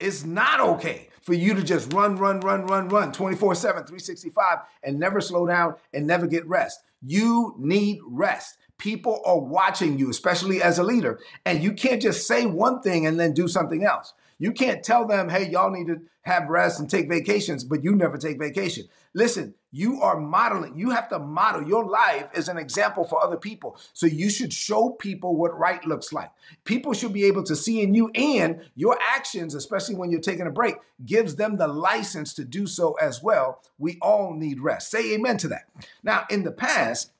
it's 0.00 0.24
not 0.24 0.60
okay 0.60 1.08
for 1.22 1.34
you 1.34 1.54
to 1.54 1.62
just 1.62 1.92
run, 1.92 2.16
run, 2.16 2.40
run, 2.40 2.66
run, 2.66 2.88
run 2.88 3.12
24 3.12 3.54
7, 3.54 3.82
365 3.82 4.58
and 4.82 4.98
never 4.98 5.20
slow 5.20 5.46
down 5.46 5.74
and 5.92 6.06
never 6.06 6.26
get 6.26 6.46
rest. 6.46 6.82
You 7.02 7.54
need 7.58 7.98
rest. 8.06 8.58
People 8.78 9.20
are 9.26 9.38
watching 9.38 9.98
you, 9.98 10.08
especially 10.08 10.62
as 10.62 10.78
a 10.78 10.84
leader, 10.84 11.18
and 11.44 11.62
you 11.62 11.72
can't 11.72 12.00
just 12.00 12.26
say 12.28 12.46
one 12.46 12.80
thing 12.80 13.06
and 13.06 13.18
then 13.18 13.34
do 13.34 13.48
something 13.48 13.84
else. 13.84 14.14
You 14.38 14.52
can't 14.52 14.84
tell 14.84 15.04
them, 15.04 15.28
hey, 15.28 15.50
y'all 15.50 15.70
need 15.70 15.88
to 15.88 16.00
have 16.22 16.48
rest 16.48 16.78
and 16.78 16.88
take 16.88 17.08
vacations, 17.08 17.64
but 17.64 17.82
you 17.82 17.96
never 17.96 18.16
take 18.16 18.38
vacation. 18.38 18.84
Listen, 19.14 19.54
you 19.70 20.00
are 20.00 20.18
modeling. 20.18 20.78
You 20.78 20.90
have 20.90 21.08
to 21.10 21.18
model 21.18 21.66
your 21.66 21.84
life 21.84 22.28
as 22.34 22.48
an 22.48 22.56
example 22.56 23.04
for 23.04 23.22
other 23.22 23.36
people. 23.36 23.78
So 23.92 24.06
you 24.06 24.30
should 24.30 24.52
show 24.52 24.90
people 24.90 25.36
what 25.36 25.58
right 25.58 25.84
looks 25.84 26.12
like. 26.12 26.30
People 26.64 26.94
should 26.94 27.12
be 27.12 27.24
able 27.24 27.42
to 27.44 27.54
see 27.54 27.82
in 27.82 27.94
you 27.94 28.10
and 28.14 28.62
your 28.74 28.98
actions, 29.14 29.54
especially 29.54 29.94
when 29.96 30.10
you're 30.10 30.20
taking 30.20 30.46
a 30.46 30.50
break, 30.50 30.76
gives 31.04 31.36
them 31.36 31.56
the 31.56 31.68
license 31.68 32.32
to 32.34 32.44
do 32.44 32.66
so 32.66 32.92
as 32.94 33.22
well. 33.22 33.60
We 33.76 33.98
all 34.00 34.34
need 34.34 34.60
rest. 34.60 34.90
Say 34.90 35.14
amen 35.14 35.36
to 35.38 35.48
that. 35.48 35.68
Now, 36.02 36.24
in 36.30 36.44
the 36.44 36.52
past, 36.52 37.12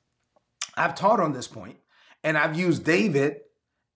I've 0.74 0.94
taught 0.94 1.20
on 1.20 1.32
this 1.32 1.48
point 1.48 1.76
and 2.24 2.38
I've 2.38 2.58
used 2.58 2.84
David 2.84 3.40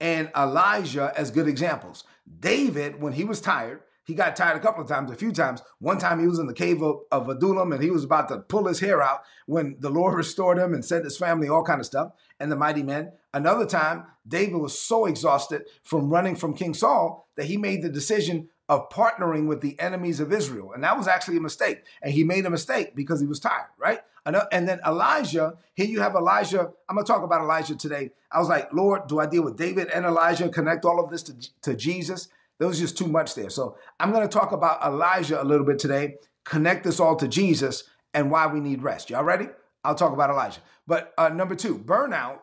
and 0.00 0.30
Elijah 0.36 1.12
as 1.16 1.30
good 1.30 1.48
examples. 1.48 2.04
David, 2.40 3.00
when 3.00 3.12
he 3.12 3.24
was 3.24 3.40
tired, 3.40 3.80
he 4.04 4.14
got 4.14 4.34
tired 4.34 4.56
a 4.56 4.60
couple 4.60 4.82
of 4.82 4.88
times, 4.88 5.10
a 5.10 5.14
few 5.14 5.32
times. 5.32 5.62
One 5.78 5.98
time 5.98 6.18
he 6.18 6.26
was 6.26 6.38
in 6.38 6.46
the 6.46 6.54
cave 6.54 6.82
of, 6.82 7.00
of 7.10 7.28
Adullam 7.28 7.72
and 7.72 7.82
he 7.82 7.90
was 7.90 8.04
about 8.04 8.28
to 8.28 8.38
pull 8.38 8.66
his 8.66 8.80
hair 8.80 9.02
out 9.02 9.22
when 9.46 9.76
the 9.78 9.90
Lord 9.90 10.14
restored 10.16 10.58
him 10.58 10.74
and 10.74 10.84
sent 10.84 11.04
his 11.04 11.16
family 11.16 11.48
all 11.48 11.64
kind 11.64 11.80
of 11.80 11.86
stuff 11.86 12.12
and 12.40 12.50
the 12.50 12.56
mighty 12.56 12.82
men. 12.82 13.12
Another 13.32 13.66
time, 13.66 14.04
David 14.26 14.56
was 14.56 14.78
so 14.80 15.06
exhausted 15.06 15.64
from 15.82 16.10
running 16.10 16.36
from 16.36 16.54
King 16.54 16.74
Saul 16.74 17.28
that 17.36 17.46
he 17.46 17.56
made 17.56 17.82
the 17.82 17.88
decision 17.88 18.48
of 18.68 18.88
partnering 18.90 19.46
with 19.46 19.60
the 19.60 19.78
enemies 19.78 20.20
of 20.20 20.32
Israel. 20.32 20.72
And 20.72 20.82
that 20.84 20.96
was 20.96 21.06
actually 21.06 21.36
a 21.36 21.40
mistake. 21.40 21.82
And 22.00 22.12
he 22.12 22.24
made 22.24 22.46
a 22.46 22.50
mistake 22.50 22.94
because 22.94 23.20
he 23.20 23.26
was 23.26 23.40
tired, 23.40 23.68
right? 23.78 24.00
And 24.24 24.68
then 24.68 24.80
Elijah, 24.86 25.54
here 25.74 25.86
you 25.86 26.00
have 26.00 26.14
Elijah. 26.14 26.70
I'm 26.88 26.94
going 26.94 27.04
to 27.04 27.12
talk 27.12 27.24
about 27.24 27.42
Elijah 27.42 27.74
today. 27.74 28.10
I 28.30 28.38
was 28.38 28.48
like, 28.48 28.72
Lord, 28.72 29.08
do 29.08 29.18
I 29.18 29.26
deal 29.26 29.42
with 29.42 29.56
David 29.56 29.88
and 29.88 30.06
Elijah, 30.06 30.48
connect 30.48 30.84
all 30.84 31.02
of 31.02 31.10
this 31.10 31.24
to, 31.24 31.34
to 31.62 31.74
Jesus? 31.74 32.28
There 32.62 32.68
was 32.68 32.78
just 32.78 32.96
too 32.96 33.08
much 33.08 33.34
there. 33.34 33.50
So 33.50 33.76
I'm 33.98 34.12
going 34.12 34.22
to 34.22 34.32
talk 34.32 34.52
about 34.52 34.84
Elijah 34.84 35.42
a 35.42 35.42
little 35.42 35.66
bit 35.66 35.80
today, 35.80 36.18
connect 36.44 36.84
this 36.84 37.00
all 37.00 37.16
to 37.16 37.26
Jesus 37.26 37.82
and 38.14 38.30
why 38.30 38.46
we 38.46 38.60
need 38.60 38.84
rest. 38.84 39.10
Y'all 39.10 39.24
ready? 39.24 39.48
I'll 39.82 39.96
talk 39.96 40.12
about 40.12 40.30
Elijah. 40.30 40.60
But 40.86 41.12
uh, 41.18 41.30
number 41.30 41.56
two, 41.56 41.76
burnout 41.76 42.38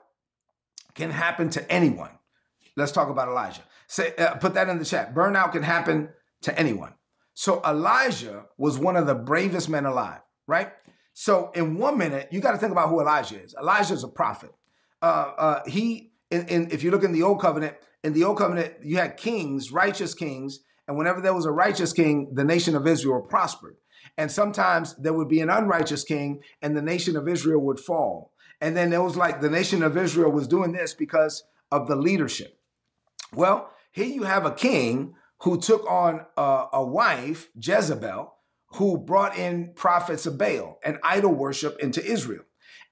can 0.94 1.10
happen 1.10 1.50
to 1.51 1.71
anyone. 1.71 2.10
Let's 2.75 2.92
talk 2.92 3.07
about 3.07 3.30
Elijah. 3.30 3.62
Say, 3.88 4.13
uh, 4.18 4.36
put 4.36 4.56
that 4.56 4.68
in 4.68 4.77
the 4.77 4.83
chat. 4.83 5.16
Burnout 5.16 5.54
can 5.54 5.63
happen 5.63 6.10
to 6.42 6.60
anyone. 6.60 6.95
So 7.33 7.62
Elijah 7.65 8.44
was 8.57 8.77
one 8.77 8.98
of 8.98 9.07
the 9.07 9.15
bravest 9.15 9.69
men 9.69 9.86
alive, 9.86 10.19
right? 10.48 10.74
So 11.13 11.51
in 11.55 11.77
one 11.77 11.98
minute, 11.98 12.27
you 12.29 12.41
got 12.41 12.51
to 12.51 12.58
think 12.58 12.74
about 12.74 12.89
who 12.89 13.00
Elijah 13.00 13.41
is. 13.41 13.55
Elijah 13.58 13.94
is 13.94 14.03
a 14.03 14.10
prophet. 14.10 14.53
Uh, 15.01 15.32
uh, 15.38 15.63
he, 15.65 16.12
in, 16.29 16.46
in, 16.50 16.72
if 16.72 16.84
you 16.84 16.91
look 16.91 17.05
in 17.05 17.13
the 17.13 17.24
old 17.24 17.39
covenant, 17.39 17.77
in 18.03 18.13
the 18.13 18.24
old 18.24 18.38
covenant, 18.38 18.75
you 18.84 18.98
had 18.98 19.18
kings, 19.18 19.72
righteous 19.72 20.13
kings, 20.13 20.60
and 20.88 20.98
whenever 20.98 21.22
there 21.22 21.34
was 21.34 21.46
a 21.46 21.51
righteous 21.51 21.94
king, 21.94 22.32
the 22.34 22.44
nation 22.44 22.75
of 22.75 22.88
Israel 22.88 23.22
prospered. 23.22 23.75
And 24.18 24.32
sometimes 24.32 24.96
there 24.96 25.13
would 25.13 25.27
be 25.27 25.41
an 25.41 25.50
unrighteous 25.50 26.03
king, 26.03 26.41
and 26.62 26.75
the 26.75 26.82
nation 26.82 27.15
of 27.15 27.27
Israel 27.27 27.62
would 27.62 27.79
fall. 27.79 28.34
And 28.62 28.75
then 28.75 28.91
it 28.91 29.01
was 29.01 29.15
like 29.15 29.39
the 29.39 29.50
nation 29.50 29.84
of 29.84 29.98
Israel 29.98 30.32
was 30.32 30.48
doing 30.48 30.72
this 30.72 30.94
because 30.94 31.44
of 31.72 31.88
the 31.88 31.96
leadership. 31.96 32.60
Well, 33.34 33.70
here 33.91 34.08
you 34.08 34.24
have 34.24 34.46
a 34.46 34.51
king 34.51 35.13
who 35.41 35.60
took 35.60 35.89
on 35.89 36.25
a, 36.36 36.65
a 36.74 36.86
wife, 36.86 37.50
Jezebel, 37.56 38.34
who 38.74 38.98
brought 38.98 39.38
in 39.38 39.74
prophets 39.75 40.25
of 40.25 40.38
Baal 40.38 40.79
and 40.84 40.98
idol 41.03 41.34
worship 41.34 41.79
into 41.79 42.03
Israel. 42.03 42.44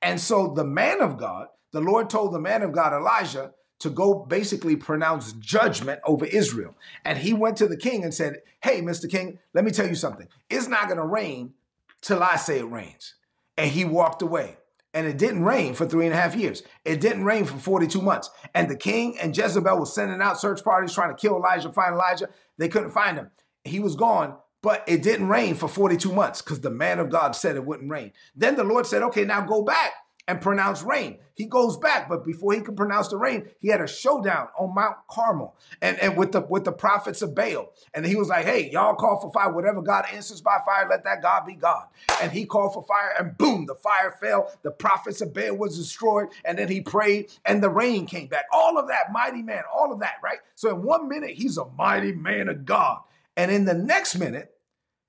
And 0.02 0.20
so 0.20 0.54
the 0.54 0.64
man 0.64 1.02
of 1.02 1.18
God, 1.18 1.48
the 1.72 1.82
Lord 1.82 2.10
told 2.10 2.34
the 2.34 2.40
man 2.40 2.62
of 2.62 2.72
God, 2.72 2.94
Elijah, 2.94 3.52
to 3.80 3.90
go 3.90 4.26
basically 4.26 4.76
pronounce 4.76 5.34
judgment 5.34 6.00
over 6.06 6.26
Israel. 6.26 6.76
And 7.06 7.18
he 7.18 7.34
went 7.34 7.58
to 7.58 7.68
the 7.68 7.78
king 7.78 8.04
and 8.04 8.14
said, 8.14 8.38
Hey, 8.62 8.82
Mr. 8.82 9.10
King, 9.10 9.40
let 9.54 9.64
me 9.64 9.72
tell 9.72 9.88
you 9.88 9.96
something. 9.96 10.28
It's 10.50 10.68
not 10.68 10.88
going 10.88 11.00
to 11.00 11.06
rain 11.06 11.54
till 12.02 12.24
I 12.24 12.38
say 12.38 12.60
it 12.60 12.70
rains. 12.70 13.16
And 13.58 13.72
he 13.72 13.86
walked 13.86 14.22
away. 14.22 14.58
And 14.94 15.06
it 15.06 15.18
didn't 15.18 15.44
rain 15.44 15.76
for 15.76 15.86
three 15.86 16.06
and 16.06 16.14
a 16.14 16.18
half 16.18 16.36
years. 16.36 16.64
It 16.84 17.02
didn't 17.02 17.26
rain 17.26 17.46
for 17.46 17.58
42 17.58 18.02
months. 18.02 18.32
And 18.56 18.68
the 18.70 18.76
king 18.76 19.18
and 19.20 19.36
Jezebel 19.36 19.78
was 19.78 19.94
sending 19.94 20.22
out 20.22 20.40
search 20.40 20.64
parties 20.64 20.94
trying 20.94 21.16
to 21.16 21.22
kill 21.22 21.36
Elijah, 21.36 21.72
find 21.72 21.94
Elijah. 21.94 22.30
They 22.58 22.68
couldn't 22.68 22.92
find 22.92 23.18
him. 23.18 23.30
He 23.64 23.80
was 23.80 23.96
gone, 23.96 24.38
but 24.64 24.84
it 24.88 25.04
didn't 25.04 25.28
rain 25.28 25.54
for 25.54 25.68
42 25.68 26.12
months 26.12 26.42
because 26.42 26.62
the 26.62 26.72
man 26.72 26.98
of 26.98 27.12
God 27.12 27.36
said 27.36 27.56
it 27.56 27.66
wouldn't 27.66 27.92
rain. 27.92 28.12
Then 28.36 28.56
the 28.56 28.64
Lord 28.64 28.88
said, 28.88 29.04
Okay, 29.04 29.24
now 29.24 29.42
go 29.42 29.62
back 29.62 29.92
and 30.28 30.42
pronounce 30.42 30.84
rain. 30.84 31.20
He 31.36 31.46
goes 31.46 31.78
back, 31.78 32.10
but 32.10 32.26
before 32.26 32.54
he 32.54 32.62
could 32.62 32.76
pronounce 32.76 33.08
the 33.08 33.18
rain, 33.18 33.48
he 33.60 33.70
had 33.70 33.80
a 33.80 33.88
showdown 33.88 34.50
on 34.58 34.76
Mount 34.76 34.98
Carmel 35.10 35.56
and, 35.82 35.98
and 36.00 36.18
with 36.18 36.32
the 36.34 36.42
with 36.42 36.66
the 36.66 36.72
prophets 36.72 37.22
of 37.22 37.34
Baal. 37.34 37.72
And 37.94 38.06
he 38.06 38.16
was 38.16 38.28
like, 38.28 38.46
Hey, 38.46 38.70
y'all 38.72 38.96
call 38.96 39.20
for 39.22 39.32
fire. 39.32 39.52
Whatever 39.52 39.82
God 39.82 40.06
answers 40.12 40.42
by 40.42 40.58
fire, 40.66 40.88
let 40.90 41.04
that 41.06 41.22
God 41.22 41.46
be 41.46 41.54
God. 41.54 41.86
And 42.22 42.32
he 42.32 42.46
called 42.46 42.74
for 42.74 42.84
fire, 42.84 43.14
and 43.20 43.38
boom, 43.38 43.66
the 43.68 43.76
fire 43.76 44.12
fell. 44.20 44.52
The 44.64 44.72
prophets 44.72 45.22
of 45.22 45.34
Baal 45.34 45.56
was 45.56 45.78
destroyed. 45.78 46.28
And 46.44 46.58
then 46.58 46.68
he 46.68 46.82
prayed, 46.82 47.32
and 47.46 47.64
the 47.64 47.70
rain 47.70 48.06
came 48.06 48.28
back. 48.28 48.46
All 48.52 48.78
of 48.78 48.88
that, 48.88 49.12
mighty 49.12 49.44
man, 49.44 49.64
all 49.74 49.94
of 49.94 50.00
that, 50.02 50.16
right? 50.24 50.40
So 50.56 50.70
in 50.70 50.84
one 50.84 51.08
minute, 51.08 51.32
he's 51.32 51.58
a 51.58 51.66
mighty 51.78 52.12
man 52.12 52.50
of 52.50 52.66
God. 52.66 53.00
And 53.36 53.52
in 53.52 53.66
the 53.66 53.76
next 53.76 54.18
minute, 54.18 54.52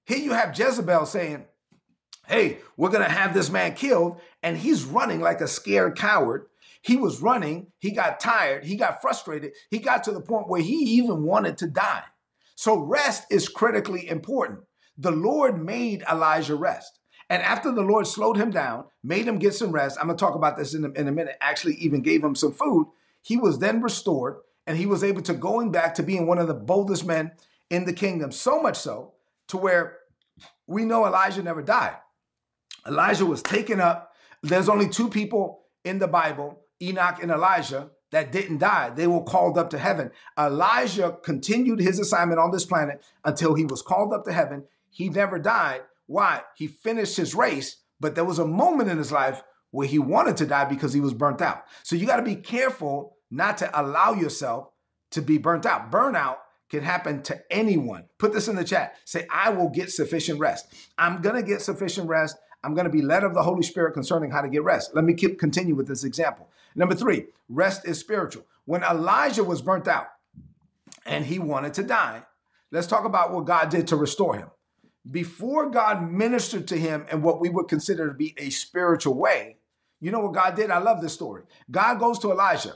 here 0.04 0.18
you 0.18 0.32
have 0.32 0.56
Jezebel 0.58 1.06
saying, 1.06 1.46
hey, 2.28 2.58
we're 2.76 2.90
going 2.90 3.04
to 3.04 3.10
have 3.10 3.34
this 3.34 3.50
man 3.50 3.74
killed. 3.74 4.20
And 4.42 4.56
he's 4.56 4.84
running 4.84 5.20
like 5.20 5.40
a 5.40 5.48
scared 5.48 5.96
coward. 5.96 6.46
He 6.82 6.96
was 6.96 7.20
running. 7.20 7.68
He 7.78 7.90
got 7.90 8.20
tired. 8.20 8.64
He 8.64 8.76
got 8.76 9.00
frustrated. 9.00 9.52
He 9.70 9.78
got 9.78 10.04
to 10.04 10.12
the 10.12 10.20
point 10.20 10.48
where 10.48 10.62
he 10.62 10.74
even 10.74 11.24
wanted 11.24 11.58
to 11.58 11.66
die. 11.66 12.04
So 12.54 12.78
rest 12.78 13.24
is 13.30 13.48
critically 13.48 14.08
important. 14.08 14.60
The 14.96 15.10
Lord 15.10 15.62
made 15.62 16.02
Elijah 16.10 16.56
rest. 16.56 16.98
And 17.30 17.42
after 17.42 17.70
the 17.70 17.82
Lord 17.82 18.06
slowed 18.06 18.36
him 18.36 18.50
down, 18.50 18.84
made 19.02 19.28
him 19.28 19.38
get 19.38 19.54
some 19.54 19.70
rest, 19.70 19.98
I'm 20.00 20.06
going 20.06 20.16
to 20.16 20.24
talk 20.24 20.34
about 20.34 20.56
this 20.56 20.74
in 20.74 20.84
a, 20.84 20.90
in 20.92 21.08
a 21.08 21.12
minute, 21.12 21.36
actually 21.40 21.74
even 21.74 22.00
gave 22.00 22.24
him 22.24 22.34
some 22.34 22.52
food, 22.52 22.86
he 23.22 23.36
was 23.36 23.58
then 23.58 23.82
restored 23.82 24.36
and 24.66 24.76
he 24.76 24.86
was 24.86 25.04
able 25.04 25.22
to 25.22 25.34
going 25.34 25.70
back 25.70 25.94
to 25.94 26.02
being 26.02 26.26
one 26.26 26.38
of 26.38 26.48
the 26.48 26.54
boldest 26.54 27.06
men 27.06 27.32
in 27.70 27.84
the 27.84 27.92
kingdom. 27.92 28.32
So 28.32 28.62
much 28.62 28.78
so 28.78 29.12
to 29.48 29.56
where 29.56 29.98
we 30.66 30.84
know 30.84 31.06
Elijah 31.06 31.42
never 31.42 31.62
died. 31.62 31.96
Elijah 32.86 33.26
was 33.26 33.42
taken 33.42 33.80
up. 33.80 34.07
There's 34.42 34.68
only 34.68 34.88
two 34.88 35.08
people 35.08 35.62
in 35.84 35.98
the 35.98 36.08
Bible, 36.08 36.60
Enoch 36.80 37.22
and 37.22 37.30
Elijah, 37.30 37.90
that 38.10 38.32
didn't 38.32 38.58
die. 38.58 38.90
They 38.90 39.06
were 39.06 39.22
called 39.22 39.58
up 39.58 39.70
to 39.70 39.78
heaven. 39.78 40.10
Elijah 40.38 41.18
continued 41.22 41.80
his 41.80 41.98
assignment 41.98 42.40
on 42.40 42.50
this 42.50 42.64
planet 42.64 43.04
until 43.24 43.54
he 43.54 43.64
was 43.64 43.82
called 43.82 44.12
up 44.12 44.24
to 44.24 44.32
heaven. 44.32 44.64
He 44.90 45.08
never 45.08 45.38
died. 45.38 45.82
Why? 46.06 46.42
He 46.56 46.66
finished 46.66 47.16
his 47.16 47.34
race, 47.34 47.76
but 48.00 48.14
there 48.14 48.24
was 48.24 48.38
a 48.38 48.46
moment 48.46 48.90
in 48.90 48.96
his 48.96 49.12
life 49.12 49.42
where 49.70 49.86
he 49.86 49.98
wanted 49.98 50.38
to 50.38 50.46
die 50.46 50.64
because 50.64 50.94
he 50.94 51.00
was 51.00 51.12
burnt 51.12 51.42
out. 51.42 51.64
So 51.82 51.96
you 51.96 52.06
got 52.06 52.16
to 52.16 52.22
be 52.22 52.36
careful 52.36 53.16
not 53.30 53.58
to 53.58 53.80
allow 53.80 54.14
yourself 54.14 54.70
to 55.10 55.20
be 55.20 55.36
burnt 55.36 55.66
out. 55.66 55.92
Burnout 55.92 56.36
can 56.70 56.82
happen 56.82 57.22
to 57.24 57.40
anyone. 57.50 58.04
Put 58.18 58.32
this 58.32 58.48
in 58.48 58.56
the 58.56 58.64
chat. 58.64 58.96
Say, 59.04 59.26
I 59.30 59.50
will 59.50 59.68
get 59.68 59.90
sufficient 59.90 60.38
rest. 60.38 60.66
I'm 60.96 61.20
going 61.20 61.36
to 61.36 61.42
get 61.42 61.60
sufficient 61.60 62.08
rest. 62.08 62.36
I'm 62.68 62.74
going 62.74 62.84
to 62.84 62.90
be 62.90 63.00
led 63.00 63.24
of 63.24 63.32
the 63.32 63.42
Holy 63.42 63.62
Spirit 63.62 63.94
concerning 63.94 64.30
how 64.30 64.42
to 64.42 64.48
get 64.48 64.62
rest. 64.62 64.94
Let 64.94 65.02
me 65.02 65.14
keep 65.14 65.38
continue 65.38 65.74
with 65.74 65.88
this 65.88 66.04
example. 66.04 66.50
Number 66.74 66.94
three, 66.94 67.28
rest 67.48 67.86
is 67.86 67.98
spiritual. 67.98 68.44
When 68.66 68.82
Elijah 68.82 69.42
was 69.42 69.62
burnt 69.62 69.88
out 69.88 70.08
and 71.06 71.24
he 71.24 71.38
wanted 71.38 71.72
to 71.74 71.82
die, 71.82 72.24
let's 72.70 72.86
talk 72.86 73.06
about 73.06 73.32
what 73.32 73.46
God 73.46 73.70
did 73.70 73.88
to 73.88 73.96
restore 73.96 74.36
him. 74.36 74.50
Before 75.10 75.70
God 75.70 76.12
ministered 76.12 76.68
to 76.68 76.76
him 76.76 77.06
in 77.10 77.22
what 77.22 77.40
we 77.40 77.48
would 77.48 77.68
consider 77.68 78.06
to 78.06 78.12
be 78.12 78.34
a 78.36 78.50
spiritual 78.50 79.14
way, 79.14 79.56
you 79.98 80.10
know 80.10 80.20
what 80.20 80.34
God 80.34 80.54
did? 80.54 80.70
I 80.70 80.76
love 80.76 81.00
this 81.00 81.14
story. 81.14 81.44
God 81.70 81.98
goes 81.98 82.18
to 82.18 82.30
Elijah 82.30 82.74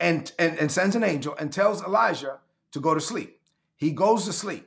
and, 0.00 0.32
and, 0.40 0.58
and 0.58 0.72
sends 0.72 0.96
an 0.96 1.04
angel 1.04 1.36
and 1.38 1.52
tells 1.52 1.80
Elijah 1.80 2.40
to 2.72 2.80
go 2.80 2.92
to 2.92 3.00
sleep. 3.00 3.38
He 3.76 3.92
goes 3.92 4.24
to 4.24 4.32
sleep. 4.32 4.66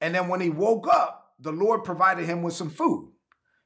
And 0.00 0.14
then 0.14 0.28
when 0.28 0.40
he 0.40 0.48
woke 0.48 0.86
up, 0.86 1.32
the 1.40 1.50
Lord 1.50 1.82
provided 1.82 2.26
him 2.26 2.42
with 2.42 2.54
some 2.54 2.70
food. 2.70 3.10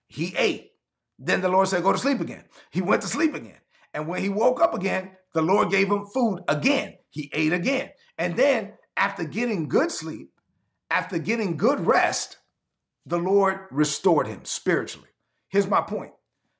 He 0.07 0.35
ate. 0.37 0.73
Then 1.19 1.41
the 1.41 1.49
Lord 1.49 1.69
said, 1.69 1.83
Go 1.83 1.93
to 1.93 1.99
sleep 1.99 2.21
again. 2.21 2.45
He 2.71 2.81
went 2.81 3.03
to 3.03 3.09
sleep 3.09 3.35
again. 3.35 3.59
And 3.93 4.09
when 4.09 4.23
he 4.23 4.29
woke 4.29 4.61
up 4.61 4.75
again, 4.75 5.13
the 5.33 5.43
Lord 5.43 5.71
gave 5.71 5.89
him 5.89 6.07
food 6.07 6.41
again. 6.49 6.95
He 7.11 7.31
ate 7.33 7.53
again. 7.53 7.91
And 8.19 8.37
then, 8.37 8.73
after 8.97 9.25
getting 9.25 9.69
good 9.69 9.91
sleep, 9.91 10.31
after 10.91 11.19
getting 11.19 11.57
good 11.57 11.81
rest, 11.87 12.39
the 13.07 13.19
Lord 13.19 13.61
restored 13.71 14.27
him 14.27 14.45
spiritually. 14.45 15.09
Here's 15.49 15.69
my 15.69 15.81
point 15.81 16.13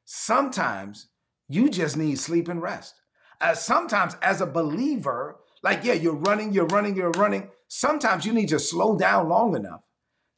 sometimes 0.05 1.09
you 1.49 1.69
just 1.69 1.97
need 1.97 2.19
sleep 2.19 2.49
and 2.49 2.63
rest. 2.63 2.95
Uh, 3.41 3.55
sometimes, 3.55 4.17
as 4.23 4.41
a 4.41 4.47
believer, 4.47 5.37
like, 5.63 5.85
yeah, 5.85 5.95
you're 5.95 6.15
running, 6.15 6.53
you're 6.53 6.67
running, 6.67 6.97
you're 6.97 7.11
running. 7.11 7.49
Sometimes 7.69 8.25
you 8.25 8.33
need 8.33 8.49
to 8.51 8.59
slow 8.59 8.97
down 8.97 9.29
long 9.29 9.57
enough 9.57 9.81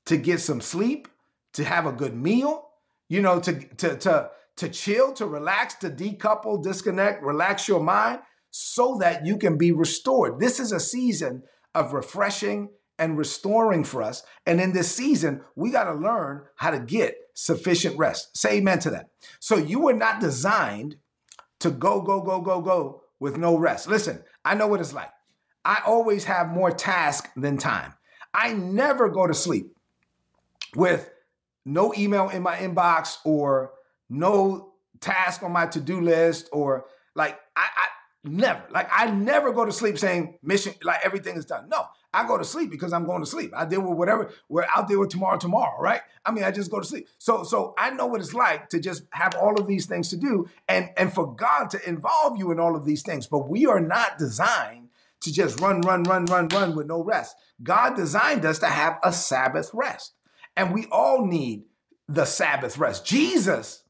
to 0.07 0.17
get 0.17 0.41
some 0.41 0.61
sleep, 0.61 1.09
to 1.53 1.65
have 1.65 1.87
a 1.87 1.93
good 1.93 2.15
meal, 2.15 2.66
you 3.09 3.23
know, 3.23 3.41
to, 3.41 3.53
to, 3.53 3.97
to, 3.97 4.31
to 4.57 4.69
chill, 4.69 5.13
to 5.15 5.27
relax, 5.27 5.75
to 5.77 5.91
decouple, 5.91 6.63
disconnect, 6.63 7.23
relax 7.23 7.69
your 7.69 7.81
mind 7.81 8.21
so 8.51 8.97
that 9.01 9.27
you 9.27 9.37
can 9.37 9.59
be 9.59 9.73
restored. 9.73 10.41
This 10.41 10.59
is 10.61 10.73
a 10.73 10.81
season 10.81 11.43
of 11.75 11.93
refreshing 11.93 12.71
and 12.99 13.19
restoring 13.19 13.85
for 13.85 14.03
us. 14.03 14.23
And 14.47 14.61
in 14.61 14.73
this 14.73 14.95
season, 14.95 15.43
we 15.55 15.71
got 15.71 15.85
to 15.85 15.95
learn 15.95 16.45
how 16.57 16.71
to 16.71 16.81
get 16.81 17.17
sufficient 17.35 17.99
rest. 17.99 18.37
Say 18.37 18.57
amen 18.57 18.79
to 18.81 18.91
that. 18.91 19.11
So 19.41 19.57
you 19.57 19.81
were 19.81 19.93
not 19.93 20.21
designed 20.21 20.97
to 21.61 21.71
go, 21.71 22.01
go, 22.01 22.23
go, 22.23 22.41
go, 22.41 22.63
go 22.63 23.03
with 23.21 23.37
no 23.37 23.57
rest. 23.57 23.89
Listen, 23.89 24.23
I 24.45 24.55
know 24.55 24.67
what 24.67 24.81
it's 24.81 24.95
like. 24.95 25.11
I 25.65 25.83
always 25.85 26.25
have 26.25 26.49
more 26.49 26.71
task 26.71 27.29
than 27.37 27.59
time. 27.59 27.93
I 28.33 28.53
never 28.53 29.09
go 29.09 29.27
to 29.27 29.35
sleep 29.35 29.75
with 30.75 31.11
no 31.67 31.93
email 31.99 32.31
in 32.31 32.43
my 32.43 32.57
inbox 32.57 33.19
or 33.25 33.73
no 34.09 34.73
task 35.01 35.43
on 35.43 35.53
my 35.53 35.67
to-do 35.67 36.01
list 36.01 36.49
or 36.53 36.87
like 37.15 37.39
I, 37.57 37.63
I 37.63 37.89
never 38.25 38.63
like 38.71 38.89
I 38.91 39.11
never 39.11 39.53
go 39.53 39.65
to 39.65 39.73
sleep 39.73 39.99
saying 39.99 40.39
mission 40.43 40.75
like 40.83 41.01
everything 41.05 41.37
is 41.37 41.45
done. 41.45 41.69
No, 41.69 41.85
I 42.15 42.27
go 42.27 42.39
to 42.39 42.45
sleep 42.45 42.71
because 42.71 42.93
I'm 42.93 43.05
going 43.05 43.21
to 43.21 43.27
sleep. 43.27 43.53
I 43.55 43.65
deal 43.65 43.81
with 43.81 43.99
whatever 43.99 44.31
we're 44.49 44.67
out 44.75 44.89
there 44.89 44.99
with 44.99 45.11
tomorrow 45.11 45.39
tomorrow, 45.39 45.81
right? 45.81 46.03
I 46.25 46.31
mean, 46.31 46.45
I 46.45 46.53
just 46.53 46.71
go 46.71 46.79
to 46.79 46.87
sleep. 46.87 47.09
So 47.19 47.43
so 47.43 47.75
I 47.77 47.91
know 47.91 48.07
what 48.07 48.21
it's 48.21 48.33
like 48.33 48.69
to 48.71 48.81
just 48.81 49.03
have 49.11 49.35
all 49.35 49.61
of 49.61 49.67
these 49.67 49.87
things 49.87 50.09
to 50.11 50.17
do 50.17 50.49
and 50.69 50.91
and 50.97 51.13
for 51.13 51.35
God 51.35 51.71
to 51.71 51.89
involve 51.89 52.39
you 52.39 52.53
in 52.53 52.61
all 52.61 52.77
of 52.77 52.85
these 52.85 53.03
things. 53.03 53.27
But 53.27 53.49
we 53.49 53.67
are 53.67 53.81
not 53.81 54.19
designed 54.19 54.91
to 55.23 55.33
just 55.33 55.61
run 55.61 55.81
run 55.81 56.05
run 56.05 56.27
run 56.27 56.47
run 56.49 56.77
with 56.77 56.87
no 56.87 57.03
rest. 57.03 57.35
God 57.63 57.97
designed 57.97 58.45
us 58.45 58.61
to 58.61 58.67
have 58.67 58.99
a 59.03 59.13
Sabbath 59.13 59.71
rest. 59.73 60.13
And 60.57 60.73
we 60.73 60.87
all 60.91 61.27
need 61.27 61.65
the 62.09 62.25
Sabbath 62.25 62.79
rest. 62.79 63.05
Jesus 63.05 63.83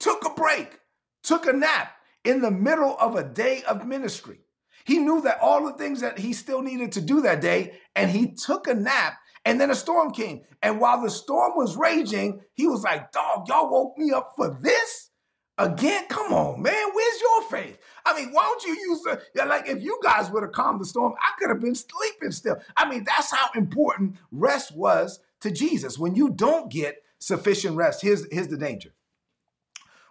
took 0.00 0.24
a 0.24 0.34
break, 0.34 0.78
took 1.22 1.46
a 1.46 1.52
nap 1.52 1.92
in 2.24 2.40
the 2.40 2.50
middle 2.50 2.96
of 2.98 3.16
a 3.16 3.24
day 3.24 3.62
of 3.64 3.86
ministry. 3.86 4.40
He 4.84 4.98
knew 4.98 5.22
that 5.22 5.40
all 5.40 5.64
the 5.64 5.78
things 5.78 6.00
that 6.00 6.18
he 6.18 6.32
still 6.32 6.62
needed 6.62 6.92
to 6.92 7.00
do 7.00 7.22
that 7.22 7.40
day, 7.40 7.74
and 7.94 8.10
he 8.10 8.34
took 8.34 8.66
a 8.66 8.74
nap. 8.74 9.14
And 9.46 9.60
then 9.60 9.70
a 9.70 9.74
storm 9.74 10.10
came. 10.12 10.40
And 10.62 10.80
while 10.80 11.02
the 11.02 11.10
storm 11.10 11.52
was 11.54 11.76
raging, 11.76 12.40
he 12.54 12.66
was 12.66 12.82
like, 12.82 13.12
Dog, 13.12 13.46
y'all 13.46 13.70
woke 13.70 13.98
me 13.98 14.10
up 14.10 14.32
for 14.36 14.58
this? 14.62 15.10
Again? 15.58 16.06
Come 16.08 16.32
on, 16.32 16.62
man. 16.62 16.88
Where's 16.92 17.20
your 17.20 17.42
faith? 17.42 17.78
I 18.06 18.18
mean, 18.18 18.32
why 18.32 18.42
don't 18.42 18.64
you 18.64 18.74
use 18.74 19.02
the, 19.02 19.44
like 19.44 19.68
if 19.68 19.82
you 19.82 20.00
guys 20.02 20.30
would 20.30 20.42
have 20.42 20.52
calmed 20.52 20.80
the 20.80 20.86
storm, 20.86 21.14
I 21.20 21.38
could 21.38 21.50
have 21.50 21.60
been 21.60 21.74
sleeping 21.74 22.32
still. 22.32 22.56
I 22.76 22.88
mean, 22.88 23.04
that's 23.04 23.30
how 23.30 23.48
important 23.54 24.16
rest 24.32 24.74
was 24.74 25.20
to 25.44 25.50
Jesus. 25.50 25.98
When 25.98 26.14
you 26.16 26.30
don't 26.30 26.70
get 26.70 27.02
sufficient 27.18 27.76
rest, 27.76 28.02
here's, 28.02 28.26
here's 28.32 28.48
the 28.48 28.56
danger. 28.56 28.94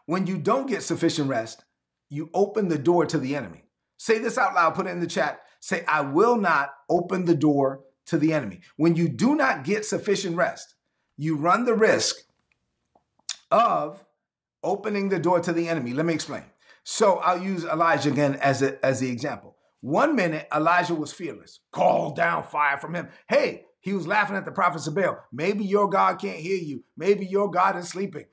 When 0.06 0.28
you 0.28 0.38
don't 0.38 0.68
get 0.68 0.84
sufficient 0.84 1.28
rest, 1.28 1.66
you 2.10 2.30
open 2.34 2.70
the 2.70 2.78
door 2.78 3.06
to 3.08 3.18
the 3.18 3.36
enemy. 3.36 3.66
Say 3.98 4.20
this 4.20 4.38
out 4.38 4.54
loud, 4.54 4.76
put 4.76 4.86
it 4.86 4.92
in 4.92 5.00
the 5.00 5.08
chat. 5.08 5.42
Say, 5.60 5.84
I 5.88 6.02
will 6.02 6.38
not 6.38 6.70
open 6.88 7.26
the 7.26 7.36
door 7.36 7.82
to 8.08 8.18
the 8.18 8.32
enemy. 8.32 8.62
When 8.78 8.96
you 8.96 9.10
do 9.10 9.36
not 9.36 9.64
get 9.64 9.86
sufficient 9.86 10.36
rest, 10.36 10.76
you 11.18 11.36
run 11.36 11.66
the 11.66 11.74
risk 11.74 12.18
of 13.50 14.06
opening 14.62 15.10
the 15.10 15.20
door 15.20 15.40
to 15.40 15.52
the 15.52 15.68
enemy. 15.68 15.94
Let 15.94 16.06
me 16.06 16.14
explain. 16.14 16.44
So 16.84 17.18
I'll 17.18 17.42
use 17.42 17.66
Elijah 17.66 18.12
again 18.12 18.36
as, 18.36 18.62
a, 18.62 18.84
as 18.86 19.00
the 19.00 19.10
example. 19.10 19.56
One 19.82 20.16
minute, 20.16 20.48
Elijah 20.54 20.96
was 20.96 21.12
fearless, 21.12 21.60
called 21.72 22.16
down 22.16 22.44
fire 22.44 22.78
from 22.78 22.94
him. 22.94 23.10
Hey, 23.28 23.66
he 23.84 23.94
was 23.94 24.08
laughing 24.08 24.36
at 24.36 24.46
the 24.46 24.52
prophets 24.52 24.88
of 24.88 24.96
Baal. 24.96 25.24
Maybe 25.32 25.64
your 25.64 25.88
God 25.88 26.20
can't 26.20 26.40
hear 26.40 26.58
you. 26.58 26.84
Maybe 26.98 27.28
your 27.28 27.52
God 27.52 27.78
is 27.78 27.90
sleeping 27.90 28.26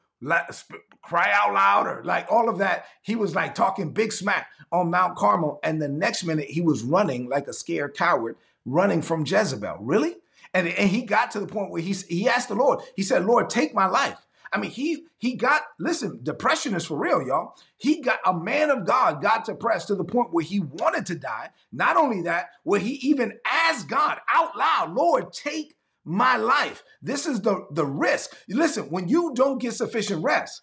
cry 1.03 1.31
out 1.33 1.55
louder, 1.55 2.03
like 2.05 2.31
all 2.31 2.49
of 2.49 2.59
that. 2.59 2.87
He 3.03 3.17
was 3.17 3.35
like 3.35 3.55
talking 3.55 3.93
big 3.93 4.13
smack 4.13 4.49
on 4.71 4.91
Mount 4.91 5.17
Carmel. 5.17 5.59
And 5.63 5.81
the 5.81 5.89
next 5.89 6.25
minute, 6.25 6.49
he 6.49 6.61
was 6.61 6.83
running 6.83 7.29
like 7.29 7.49
a 7.49 7.53
scared 7.53 7.97
coward, 7.97 8.37
running 8.65 9.03
from 9.03 9.25
Jezebel. 9.25 9.79
Really? 9.81 10.17
And, 10.53 10.69
and 10.69 10.91
he 10.91 11.03
got 11.03 11.31
to 11.33 11.41
the 11.41 11.47
point 11.47 11.71
where 11.71 11.81
he, 11.81 11.93
he 11.93 12.29
asked 12.29 12.49
the 12.49 12.55
Lord, 12.55 12.81
he 12.97 13.03
said, 13.03 13.25
Lord, 13.25 13.49
take 13.49 13.75
my 13.75 13.87
life. 13.87 14.19
I 14.53 14.59
mean, 14.59 14.71
he 14.71 15.05
he 15.19 15.37
got 15.37 15.63
listen, 15.79 16.21
depression 16.23 16.75
is 16.75 16.87
for 16.87 16.99
real, 16.99 17.23
y'all. 17.23 17.55
He 17.77 18.01
got 18.01 18.19
a 18.25 18.35
man 18.37 18.71
of 18.71 18.85
God 18.85 19.23
got 19.23 19.45
depressed 19.45 19.89
to 19.89 19.95
the 19.95 20.05
point 20.05 20.33
where 20.33 20.45
he 20.45 20.61
wanted 20.61 21.07
to 21.07 21.15
die. 21.15 21.51
Not 21.73 21.97
only 21.97 22.23
that, 22.23 22.51
where 22.65 22.81
he 22.81 22.95
even 22.95 23.39
asked 23.47 23.89
God 23.89 24.19
out 24.33 24.57
loud, 24.57 24.95
Lord, 24.95 25.33
take 25.33 25.77
my 26.05 26.37
life. 26.37 26.83
This 27.03 27.27
is 27.27 27.43
the, 27.43 27.67
the 27.71 27.87
risk. 27.87 28.37
Listen, 28.49 28.85
when 28.85 29.09
you 29.09 29.33
don't 29.35 29.61
get 29.61 29.75
sufficient 29.75 30.25
rest, 30.25 30.63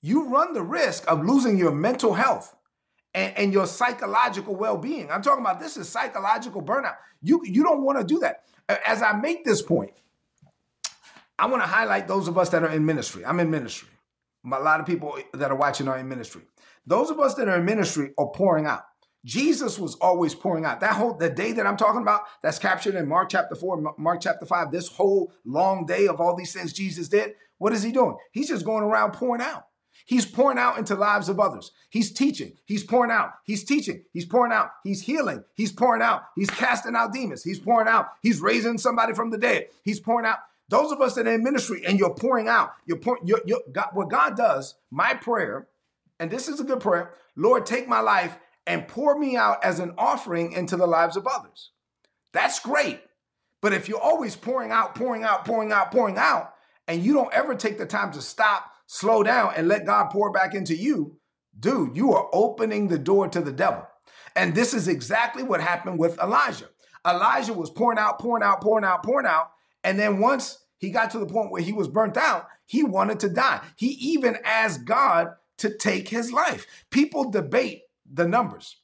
you 0.00 0.28
run 0.28 0.52
the 0.52 0.62
risk 0.62 1.04
of 1.06 1.24
losing 1.24 1.58
your 1.58 1.72
mental 1.72 2.14
health 2.14 2.54
and, 3.12 3.36
and 3.36 3.52
your 3.52 3.66
psychological 3.66 4.54
well-being. 4.54 5.10
I'm 5.10 5.22
talking 5.22 5.44
about 5.44 5.60
this 5.60 5.76
is 5.76 5.88
psychological 5.88 6.62
burnout. 6.62 6.96
You, 7.20 7.40
you 7.44 7.62
don't 7.62 7.82
want 7.82 7.98
to 7.98 8.04
do 8.04 8.20
that. 8.20 8.44
As 8.86 9.02
I 9.02 9.12
make 9.12 9.44
this 9.44 9.60
point, 9.60 9.92
I 11.38 11.46
want 11.46 11.62
to 11.62 11.68
highlight 11.68 12.08
those 12.08 12.28
of 12.28 12.38
us 12.38 12.50
that 12.50 12.62
are 12.62 12.70
in 12.70 12.86
ministry. 12.86 13.24
I'm 13.24 13.40
in 13.40 13.50
ministry. 13.50 13.88
A 14.44 14.60
lot 14.60 14.80
of 14.80 14.86
people 14.86 15.18
that 15.32 15.50
are 15.50 15.56
watching 15.56 15.88
are 15.88 15.98
in 15.98 16.08
ministry. 16.08 16.42
Those 16.86 17.10
of 17.10 17.18
us 17.18 17.34
that 17.34 17.48
are 17.48 17.58
in 17.58 17.64
ministry 17.64 18.12
are 18.18 18.30
pouring 18.34 18.66
out. 18.66 18.82
Jesus 19.24 19.78
was 19.78 19.94
always 19.96 20.34
pouring 20.34 20.66
out. 20.66 20.80
That 20.80 20.92
whole 20.92 21.14
the 21.14 21.30
day 21.30 21.52
that 21.52 21.66
I'm 21.66 21.78
talking 21.78 22.02
about, 22.02 22.22
that's 22.42 22.58
captured 22.58 22.94
in 22.94 23.08
Mark 23.08 23.30
chapter 23.30 23.54
4, 23.54 23.94
Mark 23.96 24.20
chapter 24.20 24.44
5, 24.44 24.70
this 24.70 24.88
whole 24.88 25.32
long 25.46 25.86
day 25.86 26.06
of 26.06 26.20
all 26.20 26.36
these 26.36 26.52
things 26.52 26.74
Jesus 26.74 27.08
did 27.08 27.32
what 27.58 27.72
is 27.72 27.82
he 27.82 27.92
doing? 27.92 28.16
He's 28.32 28.48
just 28.48 28.64
going 28.64 28.84
around 28.84 29.12
pouring 29.12 29.42
out. 29.42 29.64
He's 30.06 30.26
pouring 30.26 30.58
out 30.58 30.76
into 30.76 30.94
lives 30.94 31.30
of 31.30 31.40
others. 31.40 31.70
He's 31.88 32.12
teaching. 32.12 32.52
He's 32.66 32.84
pouring 32.84 33.10
out. 33.10 33.30
He's 33.44 33.64
teaching. 33.64 34.04
He's 34.12 34.26
pouring 34.26 34.52
out. 34.52 34.70
He's 34.82 35.00
healing. 35.00 35.42
He's 35.54 35.72
pouring 35.72 36.02
out. 36.02 36.24
He's 36.36 36.50
casting 36.50 36.94
out 36.94 37.12
demons. 37.12 37.42
He's 37.42 37.58
pouring 37.58 37.88
out. 37.88 38.08
He's 38.22 38.40
raising 38.40 38.76
somebody 38.76 39.14
from 39.14 39.30
the 39.30 39.38
dead. 39.38 39.68
He's 39.82 40.00
pouring 40.00 40.26
out. 40.26 40.38
Those 40.68 40.92
of 40.92 41.00
us 41.00 41.14
that 41.14 41.26
are 41.26 41.34
in 41.34 41.42
ministry 41.42 41.82
and 41.86 41.98
you're 41.98 42.14
pouring 42.14 42.48
out, 42.48 42.72
you're 42.86 42.98
pouring, 42.98 43.26
you're, 43.26 43.42
you're, 43.44 43.62
God, 43.72 43.88
what 43.92 44.10
God 44.10 44.36
does, 44.36 44.74
my 44.90 45.14
prayer, 45.14 45.68
and 46.18 46.30
this 46.30 46.48
is 46.48 46.60
a 46.60 46.64
good 46.64 46.80
prayer 46.80 47.14
Lord, 47.36 47.66
take 47.66 47.88
my 47.88 48.00
life 48.00 48.36
and 48.66 48.88
pour 48.88 49.18
me 49.18 49.36
out 49.36 49.62
as 49.64 49.78
an 49.78 49.94
offering 49.98 50.52
into 50.52 50.76
the 50.76 50.86
lives 50.86 51.16
of 51.16 51.26
others. 51.26 51.70
That's 52.32 52.60
great. 52.60 53.00
But 53.60 53.72
if 53.72 53.88
you're 53.88 54.00
always 54.00 54.36
pouring 54.36 54.70
out, 54.70 54.94
pouring 54.94 55.24
out, 55.24 55.44
pouring 55.44 55.72
out, 55.72 55.90
pouring 55.90 56.18
out, 56.18 56.54
and 56.86 57.02
you 57.02 57.14
don't 57.14 57.32
ever 57.32 57.54
take 57.54 57.78
the 57.78 57.86
time 57.86 58.12
to 58.12 58.20
stop, 58.20 58.70
slow 58.86 59.22
down, 59.22 59.54
and 59.56 59.68
let 59.68 59.86
God 59.86 60.10
pour 60.10 60.30
back 60.32 60.54
into 60.54 60.74
you, 60.74 61.18
dude, 61.58 61.96
you 61.96 62.12
are 62.12 62.28
opening 62.32 62.88
the 62.88 62.98
door 62.98 63.28
to 63.28 63.40
the 63.40 63.52
devil. 63.52 63.86
And 64.36 64.54
this 64.54 64.74
is 64.74 64.88
exactly 64.88 65.42
what 65.42 65.60
happened 65.60 65.98
with 65.98 66.18
Elijah. 66.18 66.68
Elijah 67.06 67.54
was 67.54 67.70
pouring 67.70 67.98
out, 67.98 68.18
pouring 68.18 68.42
out, 68.42 68.60
pouring 68.60 68.84
out, 68.84 69.02
pouring 69.02 69.26
out. 69.26 69.50
And 69.84 69.98
then 69.98 70.18
once 70.18 70.58
he 70.78 70.90
got 70.90 71.10
to 71.12 71.18
the 71.18 71.26
point 71.26 71.52
where 71.52 71.62
he 71.62 71.72
was 71.72 71.86
burnt 71.86 72.16
out, 72.16 72.48
he 72.66 72.82
wanted 72.82 73.20
to 73.20 73.28
die. 73.28 73.60
He 73.76 73.88
even 73.88 74.38
asked 74.44 74.84
God 74.84 75.34
to 75.58 75.76
take 75.76 76.08
his 76.08 76.32
life. 76.32 76.66
People 76.90 77.30
debate 77.30 77.82
the 78.10 78.26
numbers, 78.26 78.76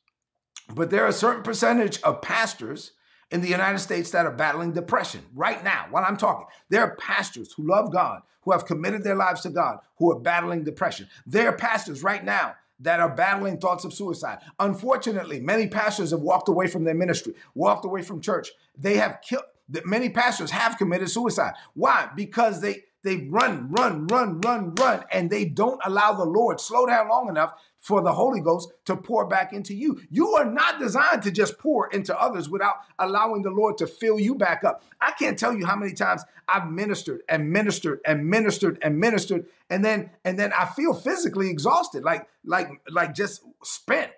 but 0.72 0.90
there 0.90 1.04
are 1.04 1.08
a 1.08 1.12
certain 1.12 1.42
percentage 1.42 2.00
of 2.02 2.22
pastors 2.22 2.92
in 3.30 3.40
the 3.40 3.48
United 3.48 3.78
States 3.78 4.10
that 4.10 4.26
are 4.26 4.32
battling 4.32 4.72
depression 4.72 5.22
right 5.34 5.62
now 5.64 5.86
while 5.90 6.04
I'm 6.04 6.16
talking. 6.16 6.46
There 6.68 6.82
are 6.82 6.96
pastors 6.96 7.52
who 7.52 7.66
love 7.66 7.92
God, 7.92 8.22
who 8.42 8.52
have 8.52 8.66
committed 8.66 9.02
their 9.02 9.14
lives 9.14 9.40
to 9.42 9.50
God, 9.50 9.78
who 9.98 10.10
are 10.12 10.18
battling 10.20 10.64
depression. 10.64 11.08
There 11.26 11.48
are 11.48 11.56
pastors 11.56 12.02
right 12.02 12.24
now 12.24 12.54
that 12.80 13.00
are 13.00 13.14
battling 13.14 13.58
thoughts 13.58 13.84
of 13.84 13.92
suicide. 13.92 14.38
Unfortunately, 14.58 15.38
many 15.38 15.68
pastors 15.68 16.12
have 16.12 16.20
walked 16.20 16.48
away 16.48 16.66
from 16.66 16.84
their 16.84 16.94
ministry, 16.94 17.34
walked 17.54 17.84
away 17.84 18.02
from 18.02 18.20
church. 18.20 18.50
They 18.76 18.96
have 18.96 19.20
killed 19.20 19.44
many 19.84 20.10
pastors 20.10 20.50
have 20.50 20.78
committed 20.78 21.10
suicide. 21.10 21.54
Why? 21.74 22.08
Because 22.14 22.60
they 22.60 22.84
they 23.02 23.28
run, 23.30 23.70
run, 23.70 24.06
run, 24.08 24.40
run, 24.40 24.74
run, 24.74 25.04
and 25.10 25.30
they 25.30 25.46
don't 25.46 25.80
allow 25.84 26.12
the 26.12 26.24
Lord 26.24 26.60
slow 26.60 26.84
down 26.84 27.08
long 27.08 27.30
enough 27.30 27.54
for 27.78 28.02
the 28.02 28.12
Holy 28.12 28.40
Ghost 28.40 28.70
to 28.84 28.94
pour 28.94 29.26
back 29.26 29.54
into 29.54 29.74
you. 29.74 30.02
You 30.10 30.28
are 30.34 30.44
not 30.44 30.78
designed 30.78 31.22
to 31.22 31.30
just 31.30 31.58
pour 31.58 31.88
into 31.88 32.18
others 32.20 32.50
without 32.50 32.76
allowing 32.98 33.40
the 33.40 33.50
Lord 33.50 33.78
to 33.78 33.86
fill 33.86 34.20
you 34.20 34.34
back 34.34 34.64
up. 34.64 34.82
I 35.00 35.12
can't 35.12 35.38
tell 35.38 35.54
you 35.54 35.64
how 35.64 35.76
many 35.76 35.94
times 35.94 36.22
I've 36.46 36.70
ministered 36.70 37.22
and 37.26 37.50
ministered 37.50 38.00
and 38.04 38.28
ministered 38.28 38.78
and 38.82 38.98
ministered, 38.98 39.46
and 39.70 39.82
then 39.82 40.10
and 40.24 40.38
then 40.38 40.52
I 40.52 40.66
feel 40.66 40.92
physically 40.92 41.48
exhausted, 41.48 42.04
like 42.04 42.28
like 42.44 42.68
like 42.90 43.14
just 43.14 43.42
spent. 43.64 44.12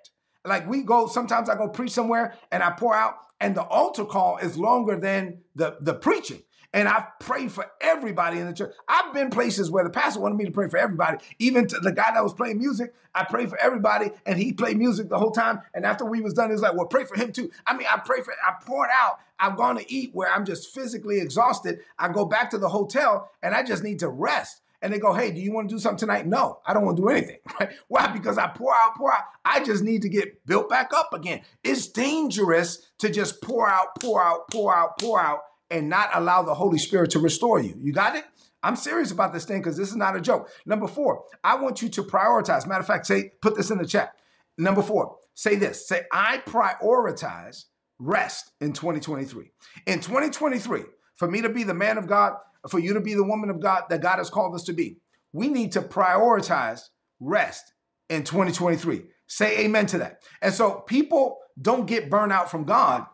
Like 0.44 0.68
we 0.68 0.82
go, 0.82 1.06
sometimes 1.06 1.48
I 1.48 1.56
go 1.56 1.68
preach 1.68 1.92
somewhere 1.92 2.34
and 2.50 2.64
I 2.64 2.70
pour 2.70 2.96
out, 2.96 3.14
and 3.42 3.56
the 3.56 3.62
altar 3.64 4.04
call 4.04 4.38
is 4.38 4.56
longer 4.56 4.96
than 4.96 5.38
the, 5.56 5.76
the 5.80 5.94
preaching. 5.94 6.42
And 6.72 6.88
I've 6.88 7.18
prayed 7.18 7.52
for 7.52 7.66
everybody 7.82 8.38
in 8.38 8.46
the 8.46 8.54
church. 8.54 8.72
I've 8.88 9.12
been 9.12 9.28
places 9.28 9.70
where 9.70 9.84
the 9.84 9.90
pastor 9.90 10.20
wanted 10.20 10.36
me 10.36 10.46
to 10.46 10.50
pray 10.50 10.68
for 10.68 10.78
everybody. 10.78 11.18
Even 11.38 11.66
to 11.66 11.78
the 11.80 11.92
guy 11.92 12.12
that 12.14 12.22
was 12.22 12.32
playing 12.32 12.58
music, 12.58 12.94
I 13.14 13.24
prayed 13.24 13.50
for 13.50 13.58
everybody, 13.60 14.10
and 14.24 14.38
he 14.38 14.54
played 14.54 14.78
music 14.78 15.10
the 15.10 15.18
whole 15.18 15.32
time. 15.32 15.60
And 15.74 15.84
after 15.84 16.06
we 16.06 16.22
was 16.22 16.32
done, 16.32 16.48
he 16.48 16.52
was 16.52 16.62
like, 16.62 16.74
"Well, 16.74 16.86
pray 16.86 17.04
for 17.04 17.14
him 17.14 17.30
too." 17.30 17.50
I 17.66 17.76
mean, 17.76 17.86
I 17.90 17.98
pray 17.98 18.22
for. 18.22 18.32
I 18.32 18.54
poured 18.64 18.88
out. 18.90 19.18
I've 19.38 19.58
gone 19.58 19.76
to 19.76 19.92
eat 19.92 20.14
where 20.14 20.32
I'm 20.32 20.46
just 20.46 20.72
physically 20.72 21.20
exhausted. 21.20 21.80
I 21.98 22.08
go 22.08 22.24
back 22.24 22.48
to 22.52 22.58
the 22.58 22.70
hotel, 22.70 23.30
and 23.42 23.54
I 23.54 23.62
just 23.64 23.82
need 23.82 23.98
to 23.98 24.08
rest. 24.08 24.61
And 24.82 24.92
they 24.92 24.98
go, 24.98 25.14
"Hey, 25.14 25.30
do 25.30 25.40
you 25.40 25.52
want 25.52 25.68
to 25.68 25.74
do 25.74 25.78
something 25.78 25.98
tonight?" 25.98 26.26
No, 26.26 26.60
I 26.66 26.74
don't 26.74 26.84
want 26.84 26.96
to 26.96 27.02
do 27.02 27.08
anything. 27.08 27.38
Right? 27.60 27.70
Why? 27.88 28.08
Because 28.08 28.38
I 28.38 28.48
pour 28.48 28.74
out, 28.74 28.96
pour 28.96 29.12
out. 29.12 29.22
I 29.44 29.62
just 29.62 29.82
need 29.82 30.02
to 30.02 30.08
get 30.08 30.44
built 30.46 30.68
back 30.68 30.92
up 30.94 31.12
again. 31.14 31.42
It's 31.62 31.86
dangerous 31.86 32.90
to 32.98 33.10
just 33.10 33.40
pour 33.40 33.68
out, 33.68 34.00
pour 34.00 34.22
out, 34.22 34.50
pour 34.50 34.74
out, 34.74 34.98
pour 34.98 35.20
out 35.20 35.40
and 35.70 35.88
not 35.88 36.10
allow 36.14 36.42
the 36.42 36.54
Holy 36.54 36.78
Spirit 36.78 37.10
to 37.12 37.18
restore 37.18 37.60
you. 37.60 37.74
You 37.80 37.92
got 37.92 38.16
it? 38.16 38.24
I'm 38.62 38.76
serious 38.76 39.10
about 39.10 39.32
this 39.32 39.44
thing 39.44 39.60
because 39.60 39.76
this 39.76 39.88
is 39.88 39.96
not 39.96 40.16
a 40.16 40.20
joke. 40.20 40.48
Number 40.66 40.86
four, 40.86 41.24
I 41.42 41.56
want 41.56 41.82
you 41.82 41.88
to 41.90 42.02
prioritize. 42.02 42.66
Matter 42.66 42.80
of 42.80 42.86
fact, 42.86 43.06
say, 43.06 43.32
put 43.40 43.56
this 43.56 43.70
in 43.70 43.78
the 43.78 43.86
chat. 43.86 44.14
Number 44.58 44.82
four, 44.82 45.16
say 45.34 45.56
this 45.56 45.88
say, 45.88 46.02
I 46.12 46.38
prioritize 46.38 47.64
rest 47.98 48.52
in 48.60 48.72
2023. 48.72 49.50
In 49.86 50.00
2023, 50.00 50.82
for 51.14 51.30
me 51.30 51.42
to 51.42 51.48
be 51.48 51.64
the 51.64 51.74
man 51.74 51.98
of 51.98 52.06
God, 52.06 52.34
for 52.68 52.78
you 52.78 52.94
to 52.94 53.00
be 53.00 53.14
the 53.14 53.24
woman 53.24 53.50
of 53.50 53.60
God 53.60 53.84
that 53.90 54.02
God 54.02 54.18
has 54.18 54.30
called 54.30 54.54
us 54.54 54.64
to 54.64 54.72
be, 54.72 54.98
we 55.32 55.48
need 55.48 55.72
to 55.72 55.82
prioritize 55.82 56.88
rest 57.20 57.72
in 58.08 58.24
2023. 58.24 59.02
Say 59.26 59.64
amen 59.64 59.86
to 59.86 59.98
that. 59.98 60.22
And 60.40 60.52
so 60.52 60.80
people 60.80 61.38
don't 61.60 61.86
get 61.86 62.10
burnout 62.10 62.48
from 62.48 62.64
God 62.64 63.06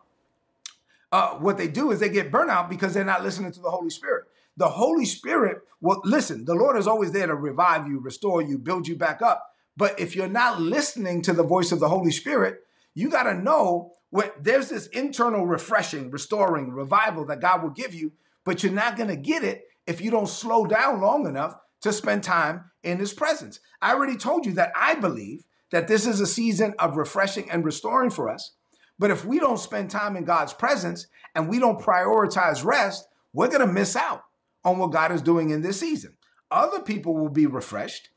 uh, 1.11 1.31
what 1.35 1.57
they 1.57 1.67
do 1.67 1.91
is 1.91 1.99
they 1.99 2.09
get 2.09 2.31
burnout 2.31 2.69
because 2.69 2.93
they're 2.93 3.03
not 3.03 3.23
listening 3.23 3.51
to 3.51 3.59
the 3.59 3.71
Holy 3.71 3.89
Spirit. 3.89 4.25
The 4.57 4.69
Holy 4.69 5.05
Spirit, 5.05 5.59
well, 5.81 6.01
listen, 6.03 6.45
the 6.45 6.53
Lord 6.53 6.77
is 6.77 6.87
always 6.87 7.11
there 7.11 7.27
to 7.27 7.35
revive 7.35 7.87
you, 7.87 7.99
restore 7.99 8.41
you, 8.41 8.57
build 8.57 8.87
you 8.87 8.95
back 8.95 9.21
up. 9.21 9.45
But 9.77 9.99
if 9.99 10.15
you're 10.15 10.27
not 10.27 10.61
listening 10.61 11.21
to 11.23 11.33
the 11.33 11.43
voice 11.43 11.71
of 11.71 11.79
the 11.79 11.89
Holy 11.89 12.11
Spirit, 12.11 12.59
you 12.93 13.09
got 13.09 13.23
to 13.23 13.33
know 13.33 13.93
what 14.09 14.35
there's 14.43 14.69
this 14.69 14.87
internal 14.87 15.45
refreshing, 15.45 16.11
restoring, 16.11 16.71
revival 16.71 17.25
that 17.25 17.41
God 17.41 17.63
will 17.63 17.69
give 17.69 17.93
you, 17.93 18.11
but 18.45 18.63
you're 18.63 18.71
not 18.71 18.97
going 18.97 19.09
to 19.09 19.15
get 19.15 19.43
it 19.43 19.63
if 19.87 20.01
you 20.01 20.11
don't 20.11 20.29
slow 20.29 20.65
down 20.65 21.01
long 21.01 21.27
enough 21.27 21.55
to 21.81 21.93
spend 21.93 22.23
time 22.23 22.65
in 22.83 22.97
His 22.97 23.13
presence. 23.13 23.59
I 23.81 23.93
already 23.93 24.17
told 24.17 24.45
you 24.45 24.53
that 24.53 24.71
I 24.75 24.95
believe 24.95 25.43
that 25.71 25.87
this 25.87 26.05
is 26.05 26.19
a 26.19 26.27
season 26.27 26.73
of 26.79 26.97
refreshing 26.97 27.49
and 27.49 27.63
restoring 27.63 28.09
for 28.09 28.29
us. 28.29 28.55
But 28.97 29.11
if 29.11 29.23
we 29.23 29.39
don't 29.39 29.59
spend 29.59 29.89
time 29.89 30.15
in 30.15 30.25
God's 30.25 30.53
presence 30.53 31.07
and 31.33 31.47
we 31.47 31.59
don't 31.59 31.79
prioritize 31.79 32.65
rest, 32.65 33.07
we're 33.33 33.47
going 33.47 33.65
to 33.65 33.67
miss 33.67 33.95
out 33.95 34.23
on 34.65 34.77
what 34.77 34.91
God 34.91 35.11
is 35.11 35.21
doing 35.21 35.51
in 35.51 35.61
this 35.61 35.79
season. 35.79 36.17
Other 36.51 36.81
people 36.81 37.15
will 37.15 37.29
be 37.29 37.45
refreshed, 37.45 38.09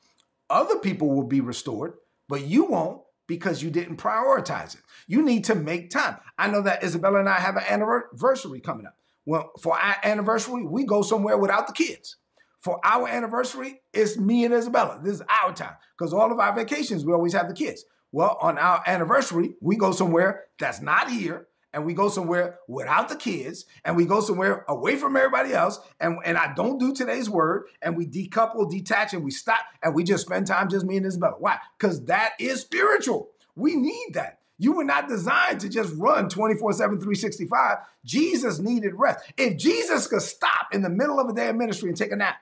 other 0.50 0.78
people 0.78 1.10
will 1.10 1.26
be 1.26 1.40
restored, 1.40 1.94
but 2.28 2.42
you 2.42 2.64
won't 2.64 3.02
because 3.26 3.62
you 3.62 3.70
didn't 3.70 3.98
prioritize 3.98 4.74
it. 4.74 4.80
You 5.06 5.22
need 5.22 5.44
to 5.44 5.54
make 5.54 5.90
time. 5.90 6.16
I 6.38 6.48
know 6.48 6.62
that 6.62 6.82
Isabella 6.82 7.20
and 7.20 7.28
I 7.28 7.38
have 7.38 7.56
an 7.56 7.64
anniversary 7.68 8.60
coming 8.60 8.86
up. 8.86 8.94
Well, 9.24 9.52
for 9.60 9.78
our 9.78 9.96
anniversary, 10.02 10.64
we 10.66 10.84
go 10.84 11.02
somewhere 11.02 11.38
without 11.38 11.66
the 11.66 11.72
kids. 11.72 12.16
For 12.58 12.80
our 12.84 13.08
anniversary, 13.08 13.80
it's 13.92 14.16
me 14.16 14.44
and 14.44 14.54
Isabella. 14.54 15.00
This 15.02 15.14
is 15.14 15.22
our 15.28 15.52
time 15.52 15.74
because 15.98 16.12
all 16.12 16.30
of 16.30 16.38
our 16.38 16.54
vacations, 16.54 17.04
we 17.04 17.12
always 17.12 17.32
have 17.32 17.48
the 17.48 17.54
kids. 17.54 17.84
Well, 18.12 18.36
on 18.40 18.58
our 18.58 18.82
anniversary, 18.86 19.54
we 19.60 19.76
go 19.76 19.90
somewhere 19.90 20.44
that's 20.58 20.80
not 20.80 21.10
here 21.10 21.48
and 21.72 21.86
we 21.86 21.94
go 21.94 22.08
somewhere 22.08 22.58
without 22.68 23.08
the 23.08 23.16
kids 23.16 23.64
and 23.84 23.96
we 23.96 24.04
go 24.04 24.20
somewhere 24.20 24.64
away 24.68 24.96
from 24.96 25.16
everybody 25.16 25.54
else 25.54 25.80
and, 25.98 26.18
and 26.24 26.36
I 26.36 26.52
don't 26.54 26.78
do 26.78 26.92
today's 26.92 27.30
word 27.30 27.64
and 27.80 27.96
we 27.96 28.06
decouple, 28.06 28.70
detach, 28.70 29.14
and 29.14 29.24
we 29.24 29.30
stop 29.30 29.60
and 29.82 29.94
we 29.94 30.04
just 30.04 30.26
spend 30.26 30.46
time 30.46 30.68
just 30.68 30.84
me 30.84 30.98
and 30.98 31.06
Isabella. 31.06 31.36
Why? 31.38 31.58
Because 31.78 32.04
that 32.04 32.32
is 32.38 32.60
spiritual. 32.60 33.30
We 33.56 33.76
need 33.76 34.10
that. 34.12 34.38
You 34.58 34.72
were 34.72 34.84
not 34.84 35.08
designed 35.08 35.60
to 35.60 35.68
just 35.68 35.94
run 35.96 36.28
24 36.28 36.72
7, 36.72 36.96
365. 36.98 37.78
Jesus 38.04 38.58
needed 38.58 38.94
rest. 38.94 39.24
If 39.36 39.56
Jesus 39.56 40.06
could 40.06 40.22
stop 40.22 40.68
in 40.72 40.82
the 40.82 40.90
middle 40.90 41.18
of 41.18 41.28
a 41.28 41.32
day 41.32 41.48
of 41.48 41.56
ministry 41.56 41.88
and 41.88 41.96
take 41.96 42.12
a 42.12 42.16
nap 42.16 42.36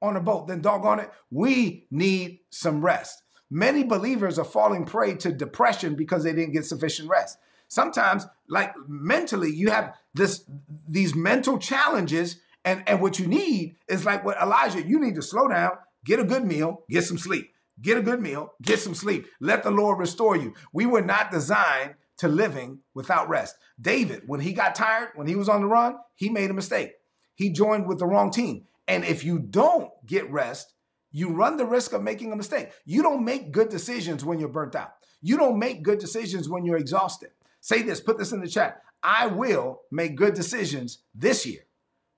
on 0.00 0.16
a 0.16 0.20
boat, 0.20 0.48
then 0.48 0.60
doggone 0.60 1.00
it, 1.00 1.10
we 1.30 1.86
need 1.90 2.40
some 2.50 2.84
rest. 2.84 3.22
Many 3.50 3.84
believers 3.84 4.38
are 4.38 4.44
falling 4.44 4.84
prey 4.84 5.14
to 5.16 5.32
depression 5.32 5.94
because 5.94 6.24
they 6.24 6.32
didn't 6.32 6.52
get 6.52 6.64
sufficient 6.64 7.08
rest. 7.08 7.38
Sometimes, 7.68 8.26
like 8.48 8.72
mentally, 8.88 9.52
you 9.52 9.70
have 9.70 9.94
this 10.14 10.44
these 10.88 11.14
mental 11.14 11.58
challenges, 11.58 12.40
and, 12.64 12.82
and 12.86 13.00
what 13.00 13.18
you 13.18 13.26
need 13.26 13.76
is 13.88 14.04
like 14.04 14.24
what 14.24 14.40
Elijah, 14.40 14.82
you 14.82 15.00
need 15.00 15.14
to 15.16 15.22
slow 15.22 15.48
down, 15.48 15.72
get 16.04 16.20
a 16.20 16.24
good 16.24 16.44
meal, 16.44 16.84
get 16.88 17.04
some 17.04 17.18
sleep. 17.18 17.52
Get 17.80 17.98
a 17.98 18.02
good 18.02 18.20
meal, 18.20 18.54
get 18.62 18.78
some 18.78 18.94
sleep. 18.94 19.26
Let 19.40 19.62
the 19.62 19.70
Lord 19.70 19.98
restore 19.98 20.36
you. 20.36 20.54
We 20.72 20.86
were 20.86 21.02
not 21.02 21.30
designed 21.30 21.94
to 22.18 22.28
living 22.28 22.80
without 22.94 23.28
rest. 23.28 23.56
David, 23.80 24.22
when 24.26 24.40
he 24.40 24.52
got 24.52 24.74
tired, 24.74 25.10
when 25.14 25.26
he 25.26 25.36
was 25.36 25.48
on 25.48 25.60
the 25.60 25.66
run, 25.66 25.96
he 26.14 26.30
made 26.30 26.50
a 26.50 26.54
mistake. 26.54 26.92
He 27.34 27.50
joined 27.50 27.86
with 27.86 27.98
the 27.98 28.06
wrong 28.06 28.30
team. 28.30 28.64
And 28.88 29.04
if 29.04 29.24
you 29.24 29.38
don't 29.38 29.90
get 30.06 30.30
rest, 30.30 30.72
you 31.12 31.30
run 31.30 31.56
the 31.56 31.66
risk 31.66 31.92
of 31.92 32.02
making 32.02 32.32
a 32.32 32.36
mistake. 32.36 32.70
You 32.84 33.02
don't 33.02 33.24
make 33.24 33.52
good 33.52 33.68
decisions 33.68 34.24
when 34.24 34.38
you're 34.38 34.48
burnt 34.48 34.74
out. 34.74 34.92
You 35.20 35.36
don't 35.36 35.58
make 35.58 35.82
good 35.82 35.98
decisions 35.98 36.48
when 36.48 36.64
you're 36.64 36.78
exhausted. 36.78 37.30
Say 37.60 37.82
this, 37.82 38.00
put 38.00 38.18
this 38.18 38.32
in 38.32 38.40
the 38.40 38.48
chat. 38.48 38.82
I 39.02 39.26
will 39.26 39.82
make 39.90 40.16
good 40.16 40.34
decisions 40.34 40.98
this 41.14 41.44
year 41.44 41.66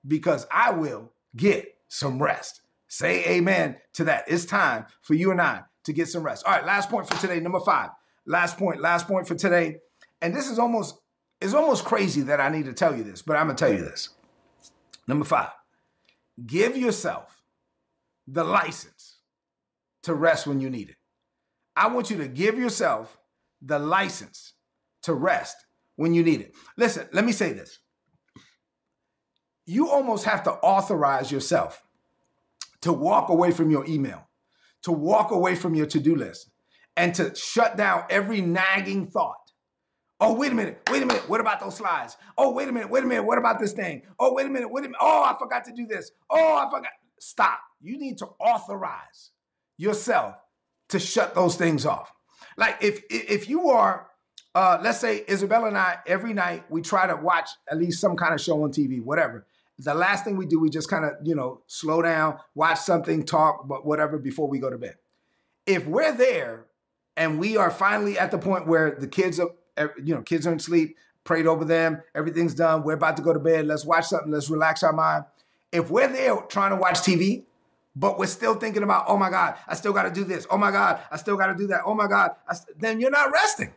because 0.07 0.47
I 0.51 0.71
will 0.71 1.11
get 1.35 1.75
some 1.87 2.21
rest. 2.21 2.61
Say 2.89 3.23
amen 3.37 3.77
to 3.93 4.03
that. 4.05 4.25
It's 4.27 4.45
time 4.45 4.87
for 5.01 5.13
you 5.13 5.31
and 5.31 5.39
I 5.39 5.61
to 5.85 5.93
get 5.93 6.07
some 6.07 6.23
rest. 6.23 6.45
All 6.45 6.51
right, 6.51 6.65
last 6.65 6.89
point 6.89 7.07
for 7.07 7.15
today, 7.21 7.39
number 7.39 7.59
five. 7.59 7.91
Last 8.25 8.57
point, 8.57 8.81
last 8.81 9.07
point 9.07 9.27
for 9.27 9.35
today. 9.35 9.77
And 10.21 10.35
this 10.35 10.49
is 10.49 10.59
almost 10.59 10.99
it's 11.39 11.53
almost 11.53 11.85
crazy 11.85 12.21
that 12.23 12.41
I 12.41 12.49
need 12.49 12.65
to 12.65 12.73
tell 12.73 12.97
you 12.97 13.03
this, 13.03 13.21
but 13.21 13.37
I'm 13.37 13.45
gonna 13.45 13.57
tell 13.57 13.71
you 13.71 13.79
this. 13.81 14.09
Number 15.07 15.23
five, 15.23 15.51
give 16.45 16.75
yourself 16.75 17.41
the 18.27 18.43
license 18.43 19.19
to 20.03 20.13
rest 20.13 20.47
when 20.47 20.59
you 20.59 20.69
need 20.69 20.89
it. 20.89 20.97
I 21.75 21.87
want 21.87 22.09
you 22.09 22.17
to 22.17 22.27
give 22.27 22.57
yourself 22.57 23.17
the 23.61 23.79
license 23.79 24.53
to 25.03 25.13
rest 25.13 25.55
when 25.95 26.13
you 26.13 26.23
need 26.23 26.41
it. 26.41 26.55
Listen, 26.75 27.07
let 27.13 27.23
me 27.23 27.31
say 27.31 27.53
this. 27.53 27.79
You 29.65 29.89
almost 29.89 30.25
have 30.25 30.43
to 30.43 30.51
authorize 30.51 31.31
yourself 31.31 31.83
to 32.81 32.93
walk 32.93 33.29
away 33.29 33.51
from 33.51 33.69
your 33.71 33.85
email, 33.85 34.27
to 34.83 34.91
walk 34.91 35.31
away 35.31 35.55
from 35.55 35.75
your 35.75 35.85
to 35.87 35.99
do 35.99 36.15
list, 36.15 36.49
and 36.95 37.13
to 37.15 37.33
shut 37.35 37.77
down 37.77 38.03
every 38.09 38.41
nagging 38.41 39.07
thought. 39.07 39.35
Oh, 40.21 40.33
wait 40.33 40.51
a 40.51 40.55
minute, 40.55 40.81
wait 40.91 41.01
a 41.01 41.05
minute, 41.05 41.29
what 41.29 41.39
about 41.39 41.61
those 41.61 41.77
slides? 41.77 42.17
Oh, 42.37 42.51
wait 42.51 42.67
a 42.67 42.71
minute, 42.73 42.89
wait 42.89 43.03
a 43.03 43.07
minute, 43.07 43.23
what 43.23 43.37
about 43.37 43.57
this 43.57 43.71
thing? 43.71 44.01
Oh, 44.19 44.33
wait 44.33 44.45
a 44.45 44.49
minute, 44.49 44.69
wait 44.69 44.81
a 44.81 44.89
minute, 44.89 44.97
oh, 44.99 45.23
I 45.23 45.37
forgot 45.39 45.63
to 45.65 45.71
do 45.71 45.87
this. 45.87 46.11
Oh, 46.29 46.57
I 46.57 46.69
forgot. 46.69 46.91
Stop. 47.19 47.59
You 47.81 47.97
need 47.97 48.17
to 48.19 48.27
authorize 48.39 49.31
yourself 49.77 50.35
to 50.89 50.99
shut 50.99 51.35
those 51.35 51.55
things 51.55 51.85
off. 51.85 52.11
Like 52.57 52.77
if 52.81 53.03
if 53.09 53.47
you 53.47 53.69
are, 53.69 54.07
uh, 54.53 54.79
let's 54.81 54.99
say 54.99 55.23
Isabella 55.29 55.67
and 55.67 55.77
I, 55.77 55.99
every 56.05 56.33
night 56.33 56.65
we 56.69 56.81
try 56.81 57.07
to 57.07 57.15
watch 57.15 57.49
at 57.71 57.77
least 57.77 58.01
some 58.01 58.17
kind 58.17 58.33
of 58.33 58.41
show 58.41 58.63
on 58.63 58.71
TV, 58.71 59.01
whatever. 59.01 59.45
The 59.79 59.93
last 59.93 60.25
thing 60.25 60.35
we 60.35 60.45
do, 60.45 60.59
we 60.59 60.69
just 60.69 60.89
kind 60.89 61.05
of, 61.05 61.13
you 61.23 61.35
know, 61.35 61.61
slow 61.67 62.01
down, 62.01 62.37
watch 62.53 62.79
something, 62.79 63.23
talk, 63.23 63.67
but 63.67 63.85
whatever 63.85 64.17
before 64.17 64.47
we 64.47 64.59
go 64.59 64.69
to 64.69 64.77
bed. 64.77 64.95
If 65.65 65.87
we're 65.87 66.11
there 66.11 66.65
and 67.15 67.39
we 67.39 67.55
are 67.55 67.71
finally 67.71 68.19
at 68.19 68.31
the 68.31 68.37
point 68.37 68.67
where 68.67 68.97
the 68.99 69.07
kids 69.07 69.39
are, 69.39 69.51
eh, 69.77 69.87
you 70.03 70.13
know, 70.13 70.21
kids 70.21 70.45
are 70.45 70.51
in 70.51 70.59
sleep, 70.59 70.97
prayed 71.23 71.47
over 71.47 71.63
them, 71.63 72.01
everything's 72.13 72.53
done, 72.53 72.83
we're 72.83 72.93
about 72.93 73.15
to 73.17 73.23
go 73.23 73.31
to 73.31 73.39
bed, 73.39 73.67
let's 73.67 73.85
watch 73.85 74.05
something, 74.05 74.31
let's 74.31 74.49
relax 74.49 74.83
our 74.83 74.93
mind. 74.93 75.23
If 75.71 75.89
we're 75.89 76.11
there 76.11 76.35
trying 76.49 76.71
to 76.71 76.75
watch 76.75 76.99
TV, 76.99 77.45
but 77.95 78.19
we're 78.19 78.27
still 78.27 78.55
thinking 78.55 78.83
about, 78.83 79.05
oh 79.07 79.17
my 79.17 79.29
God, 79.29 79.55
I 79.67 79.75
still 79.75 79.93
got 79.93 80.03
to 80.03 80.11
do 80.11 80.23
this. 80.23 80.45
Oh 80.49 80.57
my 80.57 80.71
God, 80.71 81.01
I 81.11 81.17
still 81.17 81.37
got 81.37 81.47
to 81.47 81.55
do 81.55 81.67
that. 81.67 81.81
Oh 81.85 81.93
my 81.93 82.07
God, 82.07 82.31
then 82.77 82.99
you're 82.99 83.11
not 83.11 83.31
resting. 83.31 83.73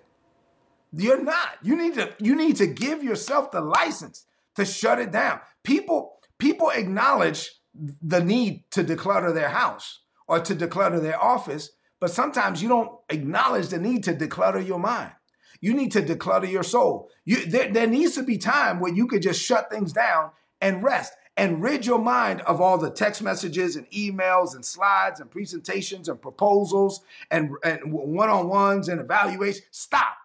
You're 0.92 1.22
not. 1.22 1.56
You 1.62 1.76
need 1.76 1.94
to 1.94 2.14
you 2.18 2.36
need 2.36 2.56
to 2.56 2.66
give 2.66 3.02
yourself 3.02 3.50
the 3.50 3.60
license 3.60 4.26
to 4.56 4.64
shut 4.64 4.98
it 4.98 5.10
down. 5.10 5.40
People 5.62 6.18
people 6.38 6.70
acknowledge 6.70 7.50
the 7.74 8.22
need 8.22 8.64
to 8.70 8.84
declutter 8.84 9.32
their 9.32 9.48
house 9.48 10.00
or 10.26 10.40
to 10.40 10.54
declutter 10.54 11.00
their 11.00 11.22
office, 11.22 11.70
but 12.00 12.10
sometimes 12.10 12.62
you 12.62 12.68
don't 12.68 12.98
acknowledge 13.08 13.68
the 13.68 13.78
need 13.78 14.04
to 14.04 14.14
declutter 14.14 14.64
your 14.64 14.78
mind. 14.78 15.12
You 15.60 15.74
need 15.74 15.92
to 15.92 16.02
declutter 16.02 16.50
your 16.50 16.64
soul. 16.64 17.08
You, 17.24 17.46
there, 17.46 17.72
there 17.72 17.86
needs 17.86 18.16
to 18.16 18.24
be 18.24 18.36
time 18.36 18.80
where 18.80 18.92
you 18.92 19.06
could 19.06 19.22
just 19.22 19.40
shut 19.40 19.70
things 19.70 19.92
down 19.92 20.32
and 20.60 20.82
rest 20.82 21.12
and 21.36 21.62
rid 21.62 21.86
your 21.86 22.00
mind 22.00 22.40
of 22.42 22.60
all 22.60 22.76
the 22.76 22.90
text 22.90 23.22
messages 23.22 23.76
and 23.76 23.88
emails 23.90 24.54
and 24.54 24.64
slides 24.64 25.20
and 25.20 25.30
presentations 25.30 26.08
and 26.08 26.20
proposals 26.20 27.00
and, 27.30 27.52
and 27.64 27.92
one-on-ones 27.92 28.88
and 28.88 29.00
evaluations. 29.00 29.64
Stop. 29.70 30.16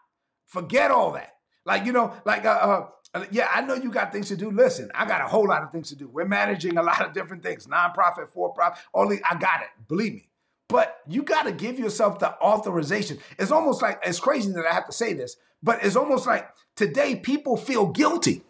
Forget 0.47 0.91
all 0.91 1.11
that. 1.11 1.35
Like, 1.65 1.85
you 1.85 1.91
know, 1.91 2.13
like, 2.25 2.45
uh, 2.45 2.49
uh, 2.49 2.87
Uh, 3.17 3.25
yeah, 3.31 3.49
I 3.51 3.61
know 3.61 3.73
you 3.73 3.89
got 3.89 4.11
things 4.11 4.27
to 4.27 4.37
do. 4.37 4.51
Listen, 4.51 4.91
I 4.93 5.05
got 5.05 5.21
a 5.21 5.27
whole 5.27 5.47
lot 5.47 5.63
of 5.63 5.71
things 5.71 5.89
to 5.89 5.95
do. 5.95 6.07
We're 6.07 6.25
managing 6.25 6.77
a 6.77 6.83
lot 6.83 7.05
of 7.05 7.13
different 7.13 7.41
things, 7.41 7.65
nonprofit, 7.65 8.29
for 8.29 8.53
profit. 8.53 8.83
Only 8.93 9.19
I 9.29 9.35
got 9.35 9.61
it. 9.61 9.69
Believe 9.87 10.13
me. 10.13 10.29
But 10.69 10.97
you 11.07 11.23
got 11.23 11.43
to 11.43 11.51
give 11.51 11.79
yourself 11.79 12.19
the 12.19 12.39
authorization. 12.41 13.17
It's 13.39 13.51
almost 13.51 13.81
like 13.81 13.99
it's 14.05 14.19
crazy 14.19 14.51
that 14.51 14.65
I 14.65 14.73
have 14.73 14.85
to 14.85 14.91
say 14.91 15.13
this, 15.13 15.37
but 15.63 15.83
it's 15.83 15.95
almost 15.95 16.27
like 16.27 16.47
today 16.75 17.15
people 17.15 17.57
feel 17.57 17.87
guilty 17.87 18.43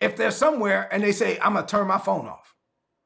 if 0.00 0.16
they're 0.16 0.30
somewhere 0.30 0.88
and 0.92 1.02
they 1.02 1.12
say, 1.12 1.38
I'm 1.40 1.54
gonna 1.54 1.66
turn 1.66 1.86
my 1.86 1.98
phone 1.98 2.26
off. 2.26 2.54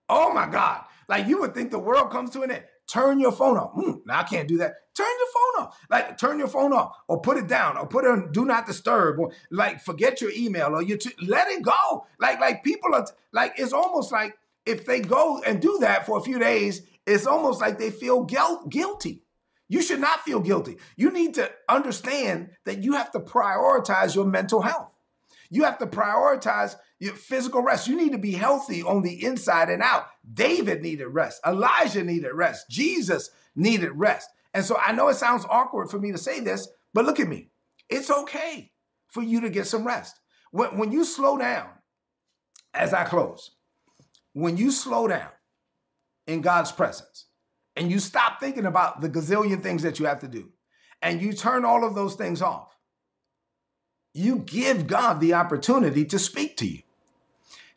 Oh 0.09 0.33
my 0.33 0.47
God. 0.47 0.85
Like 1.09 1.27
you 1.27 1.41
would 1.41 1.55
think 1.55 1.71
the 1.71 1.79
world 1.79 2.11
comes 2.11 2.31
to 2.31 2.43
an 2.43 2.51
end. 2.51 2.65
Turn 2.89 3.21
your 3.21 3.33
phone 3.33 3.59
off. 3.59 3.75
Mm, 3.75 4.01
now 4.07 4.21
I 4.21 4.23
can't 4.23 4.49
do 4.49 4.59
that. 4.59 4.75
Turn 4.95 5.07
your 5.07 5.29
phone 5.29 5.65
off. 5.67 5.79
Like 5.91 6.19
turn 6.19 6.39
your 6.39 6.49
phone 6.49 6.73
off 6.73 6.97
or 7.07 7.21
put 7.21 7.37
it 7.37 7.47
down 7.47 7.77
or 7.77 7.87
put 7.87 8.05
it 8.05 8.11
on 8.11 8.33
do 8.33 8.45
not 8.45 8.67
disturb 8.67 9.19
or 9.21 9.31
like 9.51 9.81
forget 9.81 10.21
your 10.21 10.31
email 10.35 10.69
or 10.75 10.83
you 10.83 10.97
t- 10.97 11.13
let 11.21 11.49
it 11.49 11.63
go. 11.63 12.07
Like 12.19 12.41
like 12.41 12.65
people 12.65 12.95
are 12.95 13.07
like 13.33 13.55
it's 13.59 13.75
almost 13.75 14.11
like 14.11 14.37
if 14.65 14.87
they 14.87 15.01
go 15.01 15.41
and 15.47 15.61
do 15.63 15.79
that 15.81 16.07
for 16.07 16.19
a 16.19 16.23
few 16.23 16.39
days, 16.39 16.83
it's 17.07 17.27
almost 17.27 17.61
like 17.61 17.79
they 17.79 17.91
feel 17.91 18.25
guilt, 18.25 18.71
guilty. 18.71 19.23
You 19.69 19.83
should 19.83 20.01
not 20.01 20.21
feel 20.21 20.41
guilty. 20.41 20.79
You 20.97 21.11
need 21.11 21.35
to 21.35 21.51
understand 21.69 22.51
that 22.65 22.83
you 22.83 22.95
have 22.95 23.13
to 23.13 23.21
prioritize 23.21 24.15
your 24.15 24.25
mental 24.25 24.63
health. 24.63 24.98
You 25.51 25.65
have 25.65 25.79
to 25.79 25.87
prioritize 25.87 26.77
your 26.99 27.15
physical 27.15 27.63
rest. 27.63 27.89
You 27.89 27.97
need 27.97 28.13
to 28.13 28.19
be 28.19 28.33
healthy 28.33 28.83
on 28.83 29.03
the 29.03 29.25
inside 29.25 29.71
and 29.71 29.83
out. 29.83 30.07
David 30.33 30.83
needed 30.83 31.07
rest. 31.07 31.41
Elijah 31.47 32.05
needed 32.05 32.33
rest. 32.33 32.69
Jesus 32.69 33.31
needed 33.57 33.93
rest. 33.95 34.29
And 34.55 34.65
so 34.65 34.77
I 34.77 34.93
know 34.93 35.09
it 35.09 35.15
sounds 35.15 35.47
awkward 35.49 35.91
for 35.91 35.99
me 35.99 36.13
to 36.13 36.19
say 36.19 36.41
this, 36.41 36.69
but 36.93 37.05
look 37.05 37.21
at 37.21 37.29
me. 37.29 37.51
It's 37.89 38.11
okay 38.11 38.73
for 39.09 39.23
you 39.23 39.41
to 39.43 39.51
get 39.51 39.67
some 39.67 39.87
rest. 39.87 40.19
When, 40.51 40.77
when 40.77 40.93
you 40.93 41.05
slow 41.05 41.39
down, 41.39 41.69
as 42.75 42.93
I 42.93 43.05
close, 43.05 43.51
when 44.33 44.57
you 44.57 44.71
slow 44.71 45.09
down 45.09 45.31
in 46.27 46.43
God's 46.43 46.73
presence 46.73 47.27
and 47.77 47.91
you 47.91 47.99
stop 47.99 48.41
thinking 48.41 48.67
about 48.67 49.01
the 49.01 49.09
gazillion 49.09 49.63
things 49.63 49.83
that 49.83 49.99
you 49.99 50.07
have 50.07 50.21
to 50.21 50.29
do 50.29 50.51
and 51.03 51.21
you 51.21 51.33
turn 51.33 51.65
all 51.65 51.85
of 51.85 51.95
those 51.95 52.15
things 52.15 52.43
off, 52.43 52.78
you 54.13 54.39
give 54.39 54.87
God 54.87 55.21
the 55.21 55.35
opportunity 55.35 56.05
to 56.07 56.19
speak 56.19 56.57
to 56.59 56.67
you. 56.67 56.83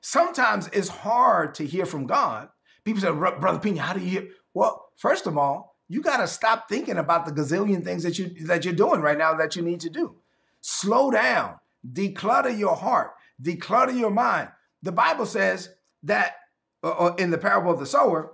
Sometimes 0.01 0.69
it's 0.73 0.89
hard 0.89 1.53
to 1.55 1.65
hear 1.65 1.85
from 1.85 2.07
God. 2.07 2.49
People 2.83 3.01
say, 3.01 3.11
Brother 3.11 3.59
Pina, 3.59 3.81
how 3.81 3.93
do 3.93 3.99
you 3.99 4.09
hear? 4.09 4.27
Well, 4.53 4.89
first 4.97 5.27
of 5.27 5.37
all, 5.37 5.75
you 5.87 6.01
got 6.01 6.17
to 6.17 6.27
stop 6.27 6.67
thinking 6.67 6.97
about 6.97 7.25
the 7.25 7.31
gazillion 7.31 7.83
things 7.83 8.03
that 8.03 8.17
you 8.17 8.29
that 8.45 8.65
you're 8.65 8.73
doing 8.73 9.01
right 9.01 9.17
now 9.17 9.35
that 9.35 9.55
you 9.55 9.61
need 9.61 9.81
to 9.81 9.89
do. 9.89 10.15
Slow 10.61 11.11
down, 11.11 11.55
declutter 11.85 12.57
your 12.57 12.75
heart, 12.75 13.11
declutter 13.41 13.97
your 13.97 14.09
mind. 14.09 14.49
The 14.81 14.91
Bible 14.91 15.25
says 15.25 15.69
that 16.03 16.35
uh, 16.83 16.91
uh 16.91 17.15
in 17.17 17.29
the 17.29 17.37
parable 17.37 17.71
of 17.71 17.79
the 17.79 17.85
sower, 17.85 18.31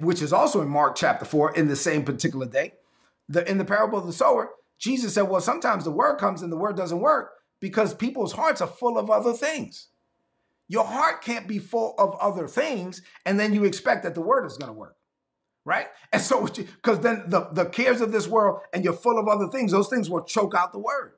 which 0.00 0.20
is 0.20 0.32
also 0.32 0.60
in 0.60 0.68
Mark 0.68 0.96
chapter 0.96 1.24
4 1.24 1.54
in 1.54 1.68
the 1.68 1.76
same 1.76 2.04
particular 2.04 2.46
day, 2.46 2.74
the, 3.28 3.48
in 3.48 3.58
the 3.58 3.64
parable 3.64 3.98
of 3.98 4.06
the 4.06 4.12
sower, 4.12 4.50
Jesus 4.80 5.14
said, 5.14 5.22
well, 5.22 5.42
sometimes 5.42 5.84
the 5.84 5.90
word 5.90 6.16
comes 6.16 6.42
and 6.42 6.50
the 6.50 6.56
word 6.56 6.76
doesn't 6.76 7.00
work 7.00 7.34
because 7.60 7.94
people's 7.94 8.32
hearts 8.32 8.60
are 8.60 8.66
full 8.66 8.98
of 8.98 9.10
other 9.10 9.34
things. 9.34 9.88
Your 10.68 10.84
heart 10.84 11.22
can't 11.22 11.46
be 11.46 11.58
full 11.58 11.94
of 11.98 12.16
other 12.18 12.48
things 12.48 13.02
and 13.26 13.38
then 13.38 13.52
you 13.52 13.64
expect 13.64 14.02
that 14.04 14.14
the 14.14 14.22
word 14.22 14.46
is 14.46 14.56
going 14.56 14.72
to 14.72 14.78
work. 14.78 14.96
Right? 15.66 15.88
And 16.12 16.22
so, 16.22 16.46
because 16.46 17.00
then 17.00 17.24
the, 17.26 17.48
the 17.52 17.66
cares 17.66 18.00
of 18.00 18.10
this 18.10 18.26
world 18.26 18.60
and 18.72 18.82
you're 18.82 18.94
full 18.94 19.18
of 19.18 19.28
other 19.28 19.48
things, 19.48 19.72
those 19.72 19.88
things 19.88 20.08
will 20.08 20.24
choke 20.24 20.54
out 20.56 20.72
the 20.72 20.78
word. 20.78 21.12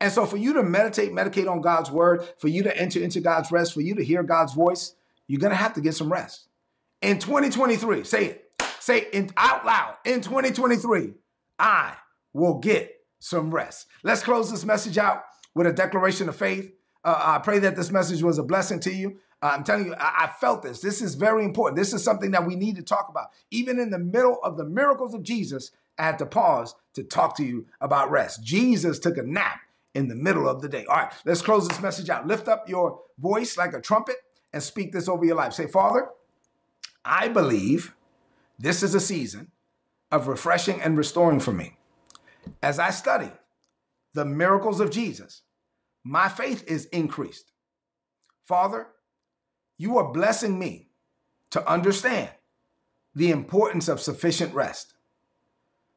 And 0.00 0.10
so, 0.10 0.24
for 0.24 0.38
you 0.38 0.54
to 0.54 0.62
meditate, 0.62 1.12
medicate 1.12 1.50
on 1.50 1.60
God's 1.60 1.90
word, 1.90 2.26
for 2.38 2.48
you 2.48 2.62
to 2.62 2.74
enter 2.74 3.00
into 3.00 3.20
God's 3.20 3.52
rest, 3.52 3.74
for 3.74 3.82
you 3.82 3.94
to 3.96 4.04
hear 4.04 4.22
God's 4.22 4.54
voice, 4.54 4.94
you're 5.26 5.40
going 5.40 5.50
to 5.50 5.56
have 5.56 5.74
to 5.74 5.82
get 5.82 5.94
some 5.94 6.10
rest. 6.10 6.48
In 7.02 7.18
2023, 7.18 8.04
say 8.04 8.26
it, 8.26 8.50
say 8.78 9.00
it 9.12 9.30
out 9.36 9.66
loud. 9.66 9.96
In 10.06 10.22
2023, 10.22 11.12
I 11.58 11.96
will 12.32 12.58
get 12.58 12.99
some 13.20 13.54
rest. 13.54 13.86
Let's 14.02 14.22
close 14.22 14.50
this 14.50 14.64
message 14.64 14.98
out 14.98 15.22
with 15.54 15.66
a 15.66 15.72
declaration 15.72 16.28
of 16.28 16.36
faith. 16.36 16.72
Uh, 17.04 17.18
I 17.18 17.38
pray 17.38 17.60
that 17.60 17.76
this 17.76 17.90
message 17.90 18.22
was 18.22 18.38
a 18.38 18.42
blessing 18.42 18.80
to 18.80 18.92
you. 18.92 19.18
Uh, 19.42 19.52
I'm 19.54 19.64
telling 19.64 19.86
you, 19.86 19.94
I, 19.94 20.24
I, 20.24 20.26
felt 20.38 20.62
this. 20.62 20.80
This 20.80 21.00
is 21.00 21.14
very 21.14 21.44
important. 21.44 21.78
This 21.78 21.94
is 21.94 22.04
something 22.04 22.32
that 22.32 22.46
we 22.46 22.56
need 22.56 22.76
to 22.76 22.82
talk 22.82 23.08
about. 23.08 23.28
Even 23.50 23.78
in 23.78 23.88
the 23.90 23.98
middle 23.98 24.38
of 24.42 24.58
the 24.58 24.64
miracles 24.64 25.14
of 25.14 25.22
Jesus, 25.22 25.70
I 25.98 26.02
had 26.02 26.18
to 26.18 26.26
pause 26.26 26.74
to 26.94 27.02
talk 27.02 27.36
to 27.36 27.44
you 27.44 27.66
about 27.80 28.10
rest. 28.10 28.42
Jesus 28.42 28.98
took 28.98 29.16
a 29.16 29.22
nap 29.22 29.60
in 29.94 30.08
the 30.08 30.14
middle 30.14 30.48
of 30.48 30.60
the 30.60 30.68
day. 30.68 30.84
All 30.86 30.96
right, 30.96 31.12
let's 31.24 31.42
close 31.42 31.66
this 31.66 31.80
message 31.80 32.10
out. 32.10 32.26
Lift 32.26 32.48
up 32.48 32.68
your 32.68 33.00
voice 33.18 33.56
like 33.56 33.72
a 33.72 33.80
trumpet 33.80 34.16
and 34.52 34.62
speak 34.62 34.92
this 34.92 35.08
over 35.08 35.24
your 35.24 35.36
life. 35.36 35.54
Say, 35.54 35.66
Father, 35.66 36.08
I 37.04 37.28
believe 37.28 37.94
this 38.58 38.82
is 38.82 38.94
a 38.94 39.00
season 39.00 39.50
of 40.10 40.28
refreshing 40.28 40.80
and 40.82 40.98
restoring 40.98 41.40
for 41.40 41.52
me. 41.52 41.76
As 42.62 42.78
I 42.78 42.90
study 42.90 43.30
the 44.14 44.24
miracles 44.24 44.80
of 44.80 44.90
Jesus, 44.90 45.42
my 46.04 46.28
faith 46.28 46.64
is 46.66 46.86
increased. 46.86 47.52
Father, 48.44 48.88
you 49.78 49.98
are 49.98 50.12
blessing 50.12 50.58
me 50.58 50.90
to 51.50 51.68
understand 51.70 52.30
the 53.14 53.30
importance 53.30 53.88
of 53.88 54.00
sufficient 54.00 54.54
rest. 54.54 54.94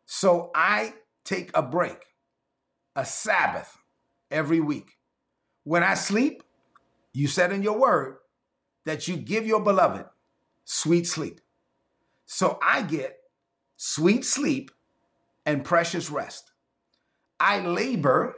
So 0.05 0.51
I 0.55 0.93
take 1.23 1.51
a 1.53 1.61
break, 1.61 1.97
a 2.95 3.05
Sabbath 3.05 3.77
every 4.29 4.59
week. 4.59 4.97
When 5.63 5.83
I 5.83 5.93
sleep, 5.93 6.43
you 7.13 7.27
said 7.27 7.51
in 7.51 7.63
your 7.63 7.79
word 7.79 8.17
that 8.85 9.07
you 9.07 9.15
give 9.15 9.45
your 9.45 9.61
beloved 9.61 10.05
sweet 10.65 11.07
sleep. 11.07 11.39
So 12.25 12.57
I 12.61 12.81
get 12.81 13.17
sweet 13.77 14.25
sleep 14.25 14.71
and 15.45 15.63
precious 15.63 16.09
rest. 16.09 16.51
I 17.39 17.59
labor 17.59 18.35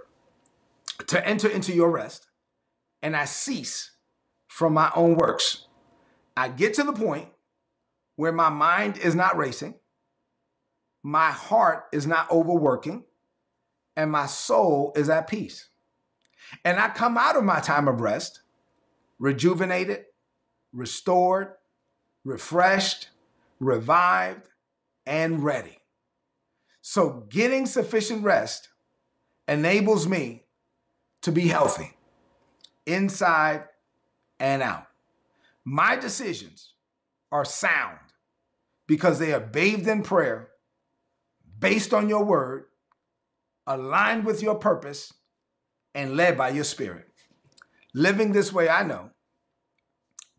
to 1.07 1.27
enter 1.27 1.47
into 1.47 1.73
your 1.73 1.91
rest, 1.91 2.27
and 3.01 3.15
I 3.15 3.25
cease 3.25 3.91
from 4.47 4.73
my 4.73 4.91
own 4.95 5.15
works. 5.15 5.67
I 6.37 6.49
get 6.49 6.73
to 6.75 6.83
the 6.83 6.93
point 6.93 7.29
where 8.15 8.31
my 8.31 8.49
mind 8.49 8.97
is 8.97 9.15
not 9.15 9.37
racing, 9.37 9.75
my 11.03 11.31
heart 11.31 11.85
is 11.91 12.07
not 12.07 12.31
overworking, 12.31 13.03
and 13.95 14.11
my 14.11 14.25
soul 14.25 14.91
is 14.95 15.09
at 15.09 15.27
peace. 15.27 15.69
And 16.63 16.79
I 16.79 16.89
come 16.89 17.17
out 17.17 17.35
of 17.35 17.43
my 17.43 17.59
time 17.59 17.87
of 17.87 18.01
rest 18.01 18.41
rejuvenated, 19.19 20.05
restored, 20.73 21.53
refreshed, 22.23 23.09
revived, 23.59 24.49
and 25.05 25.43
ready. 25.43 25.77
So, 26.87 27.25
getting 27.29 27.65
sufficient 27.65 28.23
rest 28.23 28.69
enables 29.47 30.07
me 30.07 30.43
to 31.23 31.31
be 31.31 31.47
healthy 31.47 31.97
inside 32.85 33.63
and 34.39 34.61
out. 34.61 34.85
My 35.63 35.95
decisions 35.95 36.73
are 37.31 37.43
sound 37.43 37.97
because 38.85 39.17
they 39.17 39.33
are 39.33 39.39
bathed 39.39 39.87
in 39.87 40.03
prayer, 40.03 40.49
based 41.57 41.91
on 41.91 42.07
your 42.07 42.23
word, 42.23 42.65
aligned 43.65 44.23
with 44.23 44.43
your 44.43 44.53
purpose, 44.53 45.11
and 45.95 46.15
led 46.15 46.37
by 46.37 46.49
your 46.49 46.63
spirit. 46.63 47.07
Living 47.95 48.31
this 48.31 48.53
way, 48.53 48.69
I 48.69 48.83
know 48.83 49.09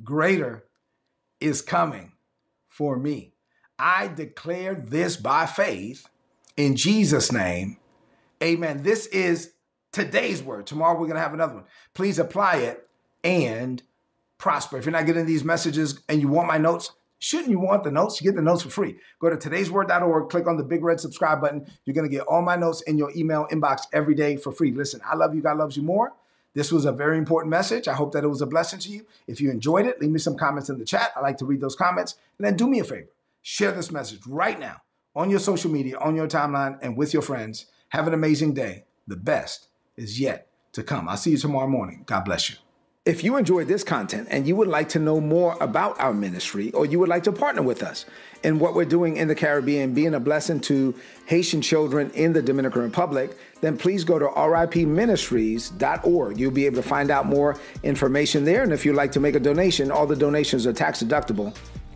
greater 0.05 0.63
is 1.41 1.61
coming 1.61 2.13
for 2.69 2.97
me. 2.97 3.35
I 3.81 4.07
declare 4.07 4.77
this 4.77 5.17
by 5.17 5.47
faith 5.47 6.07
in 6.57 6.77
Jesus' 6.77 7.33
name. 7.33 7.79
Amen. 8.42 8.83
This 8.83 9.07
is 9.07 9.53
today's 9.92 10.42
word. 10.42 10.66
Tomorrow 10.66 10.95
we're 10.95 11.07
going 11.07 11.16
to 11.16 11.23
have 11.23 11.35
another 11.35 11.55
one. 11.55 11.64
Please 11.95 12.19
apply 12.19 12.57
it 12.57 12.88
and 13.25 13.83
prosper. 14.38 14.77
If 14.77 14.85
you're 14.85 14.92
not 14.92 15.07
getting 15.07 15.27
these 15.27 15.45
messages 15.45 16.01
and 16.09 16.21
you 16.21 16.29
want 16.29 16.49
my 16.49 16.59
notes, 16.59 16.92
shouldn't 17.19 17.51
you 17.51 17.59
want 17.59 17.83
the 17.83 17.90
notes? 17.90 18.21
You 18.21 18.31
get 18.31 18.37
the 18.37 18.42
notes 18.42 18.62
for 18.62 18.71
free. 18.71 18.97
Go 19.21 19.31
to 19.31 19.37
today'sword.org, 19.37 20.29
click 20.29 20.47
on 20.47 20.57
the 20.57 20.62
big 20.62 20.85
red 20.85 21.01
subscribe 21.01 21.40
button. 21.40 21.66
You're 21.85 21.95
going 21.95 22.09
to 22.09 22.14
get 22.14 22.27
all 22.27 22.42
my 22.42 22.57
notes 22.57 22.83
in 22.83 22.99
your 22.99 23.11
email 23.16 23.47
inbox 23.51 23.83
every 23.92 24.14
day 24.14 24.37
for 24.37 24.53
free. 24.53 24.73
Listen, 24.73 25.01
I 25.05 25.16
love 25.16 25.35
you. 25.35 25.40
God 25.40 25.57
loves 25.57 25.77
you 25.77 25.83
more. 25.83 26.12
This 26.55 26.73
was 26.73 26.87
a 26.87 26.92
very 26.92 27.19
important 27.19 27.51
message. 27.51 27.87
I 27.87 27.95
hope 27.95 28.12
that 28.12 28.25
it 28.25 28.29
was 28.29 28.40
a 28.40 28.47
blessing 28.47 28.79
to 28.81 28.88
you. 28.90 29.05
If 29.27 29.42
you 29.42 29.51
enjoyed 29.51 29.87
it, 29.87 30.01
leave 30.01 30.11
me 30.11 30.19
some 30.19 30.37
comments 30.37 30.71
in 30.71 30.79
the 30.79 30.87
chat. 30.87 31.12
I 31.14 31.21
like 31.21 31.37
to 31.38 31.45
read 31.45 31.61
those 31.61 31.77
comments. 31.77 32.14
And 32.38 32.47
then 32.47 32.57
do 32.57 32.66
me 32.66 32.81
a 32.81 32.85
favor 32.85 33.09
share 33.47 33.71
this 33.71 33.92
message 33.92 34.19
right 34.27 34.59
now 34.59 34.81
on 35.17 35.31
your 35.31 35.41
social 35.41 35.71
media, 35.71 35.99
on 35.99 36.15
your 36.15 36.29
timeline, 36.29 36.79
and 36.83 36.97
with 36.97 37.13
your 37.13 37.23
friends. 37.23 37.67
Have 37.89 38.07
an 38.07 38.15
amazing 38.15 38.55
day. 38.55 38.85
The 39.09 39.17
best 39.17 39.69
is 39.97 40.21
yet 40.21 40.49
to 40.73 40.83
come. 40.83 41.09
I'll 41.09 41.17
see 41.17 41.31
you 41.31 41.39
tomorrow 41.39 41.67
morning. 41.67 42.05
God 42.07 42.27
bless 42.27 42.51
you. 42.51 42.57
If 43.07 43.25
you 43.25 43.37
enjoyed 43.37 43.69
this 43.69 43.85
content 43.85 44.27
and 44.33 44.49
you 44.49 44.57
would 44.57 44.67
like 44.67 44.89
to 44.91 44.99
know 44.99 45.21
more 45.21 45.57
about 45.61 46.01
our 46.01 46.13
ministry 46.13 46.73
or 46.73 46.87
you 46.87 46.99
would 46.99 47.09
like 47.09 47.23
to 47.23 47.33
partner 47.33 47.63
with 47.63 47.85
us 47.85 48.05
in 48.43 48.59
what 48.59 48.75
we're 48.75 48.85
doing 48.85 49.17
in 49.17 49.29
the 49.29 49.35
Caribbean, 49.35 49.95
being 49.95 50.15
a 50.15 50.21
blessing 50.21 50.59
to 50.63 50.93
Haitian 51.27 51.63
children 51.63 52.11
in 52.11 52.33
the 52.33 52.43
Dominican 52.43 52.83
Republic, 52.83 53.39
then 53.61 53.79
please 53.79 54.03
go 54.03 54.19
to 54.19 54.27
ripministries.org. 54.27 56.41
You'll 56.41 56.51
be 56.51 56.67
able 56.67 56.83
to 56.83 56.89
find 56.89 57.13
out 57.13 57.27
more 57.27 57.57
information 57.85 58.45
there. 58.45 58.65
And 58.65 58.73
if 58.73 58.85
you'd 58.85 58.97
like 58.97 59.13
to 59.13 59.21
make 59.21 59.37
a 59.37 59.41
donation, 59.41 59.93
all 59.93 60.09
the 60.09 60.17
donations 60.17 60.67
are 60.67 60.73
tax 60.73 61.01
deductible 61.01 61.57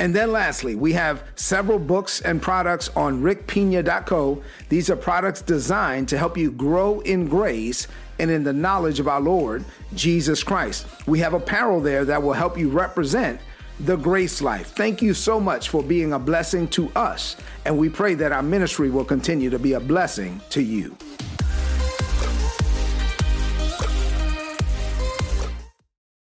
And 0.00 0.16
then 0.16 0.32
lastly, 0.32 0.76
we 0.76 0.94
have 0.94 1.24
several 1.34 1.78
books 1.78 2.22
and 2.22 2.40
products 2.40 2.88
on 2.96 3.22
rickpina.co. 3.22 4.42
These 4.70 4.88
are 4.88 4.96
products 4.96 5.42
designed 5.42 6.08
to 6.08 6.16
help 6.16 6.38
you 6.38 6.50
grow 6.52 7.00
in 7.00 7.28
grace 7.28 7.86
and 8.18 8.30
in 8.30 8.42
the 8.42 8.52
knowledge 8.52 8.98
of 8.98 9.08
our 9.08 9.20
Lord 9.20 9.62
Jesus 9.94 10.42
Christ. 10.42 10.86
We 11.06 11.18
have 11.18 11.34
apparel 11.34 11.82
there 11.82 12.06
that 12.06 12.22
will 12.22 12.32
help 12.32 12.56
you 12.56 12.70
represent 12.70 13.42
the 13.80 13.96
grace 13.96 14.40
life. 14.40 14.68
Thank 14.68 15.02
you 15.02 15.12
so 15.12 15.38
much 15.38 15.68
for 15.68 15.82
being 15.82 16.14
a 16.14 16.18
blessing 16.18 16.68
to 16.68 16.90
us, 16.96 17.36
and 17.66 17.76
we 17.76 17.90
pray 17.90 18.14
that 18.14 18.32
our 18.32 18.42
ministry 18.42 18.88
will 18.88 19.04
continue 19.04 19.50
to 19.50 19.58
be 19.58 19.74
a 19.74 19.80
blessing 19.80 20.40
to 20.48 20.62
you. 20.62 20.96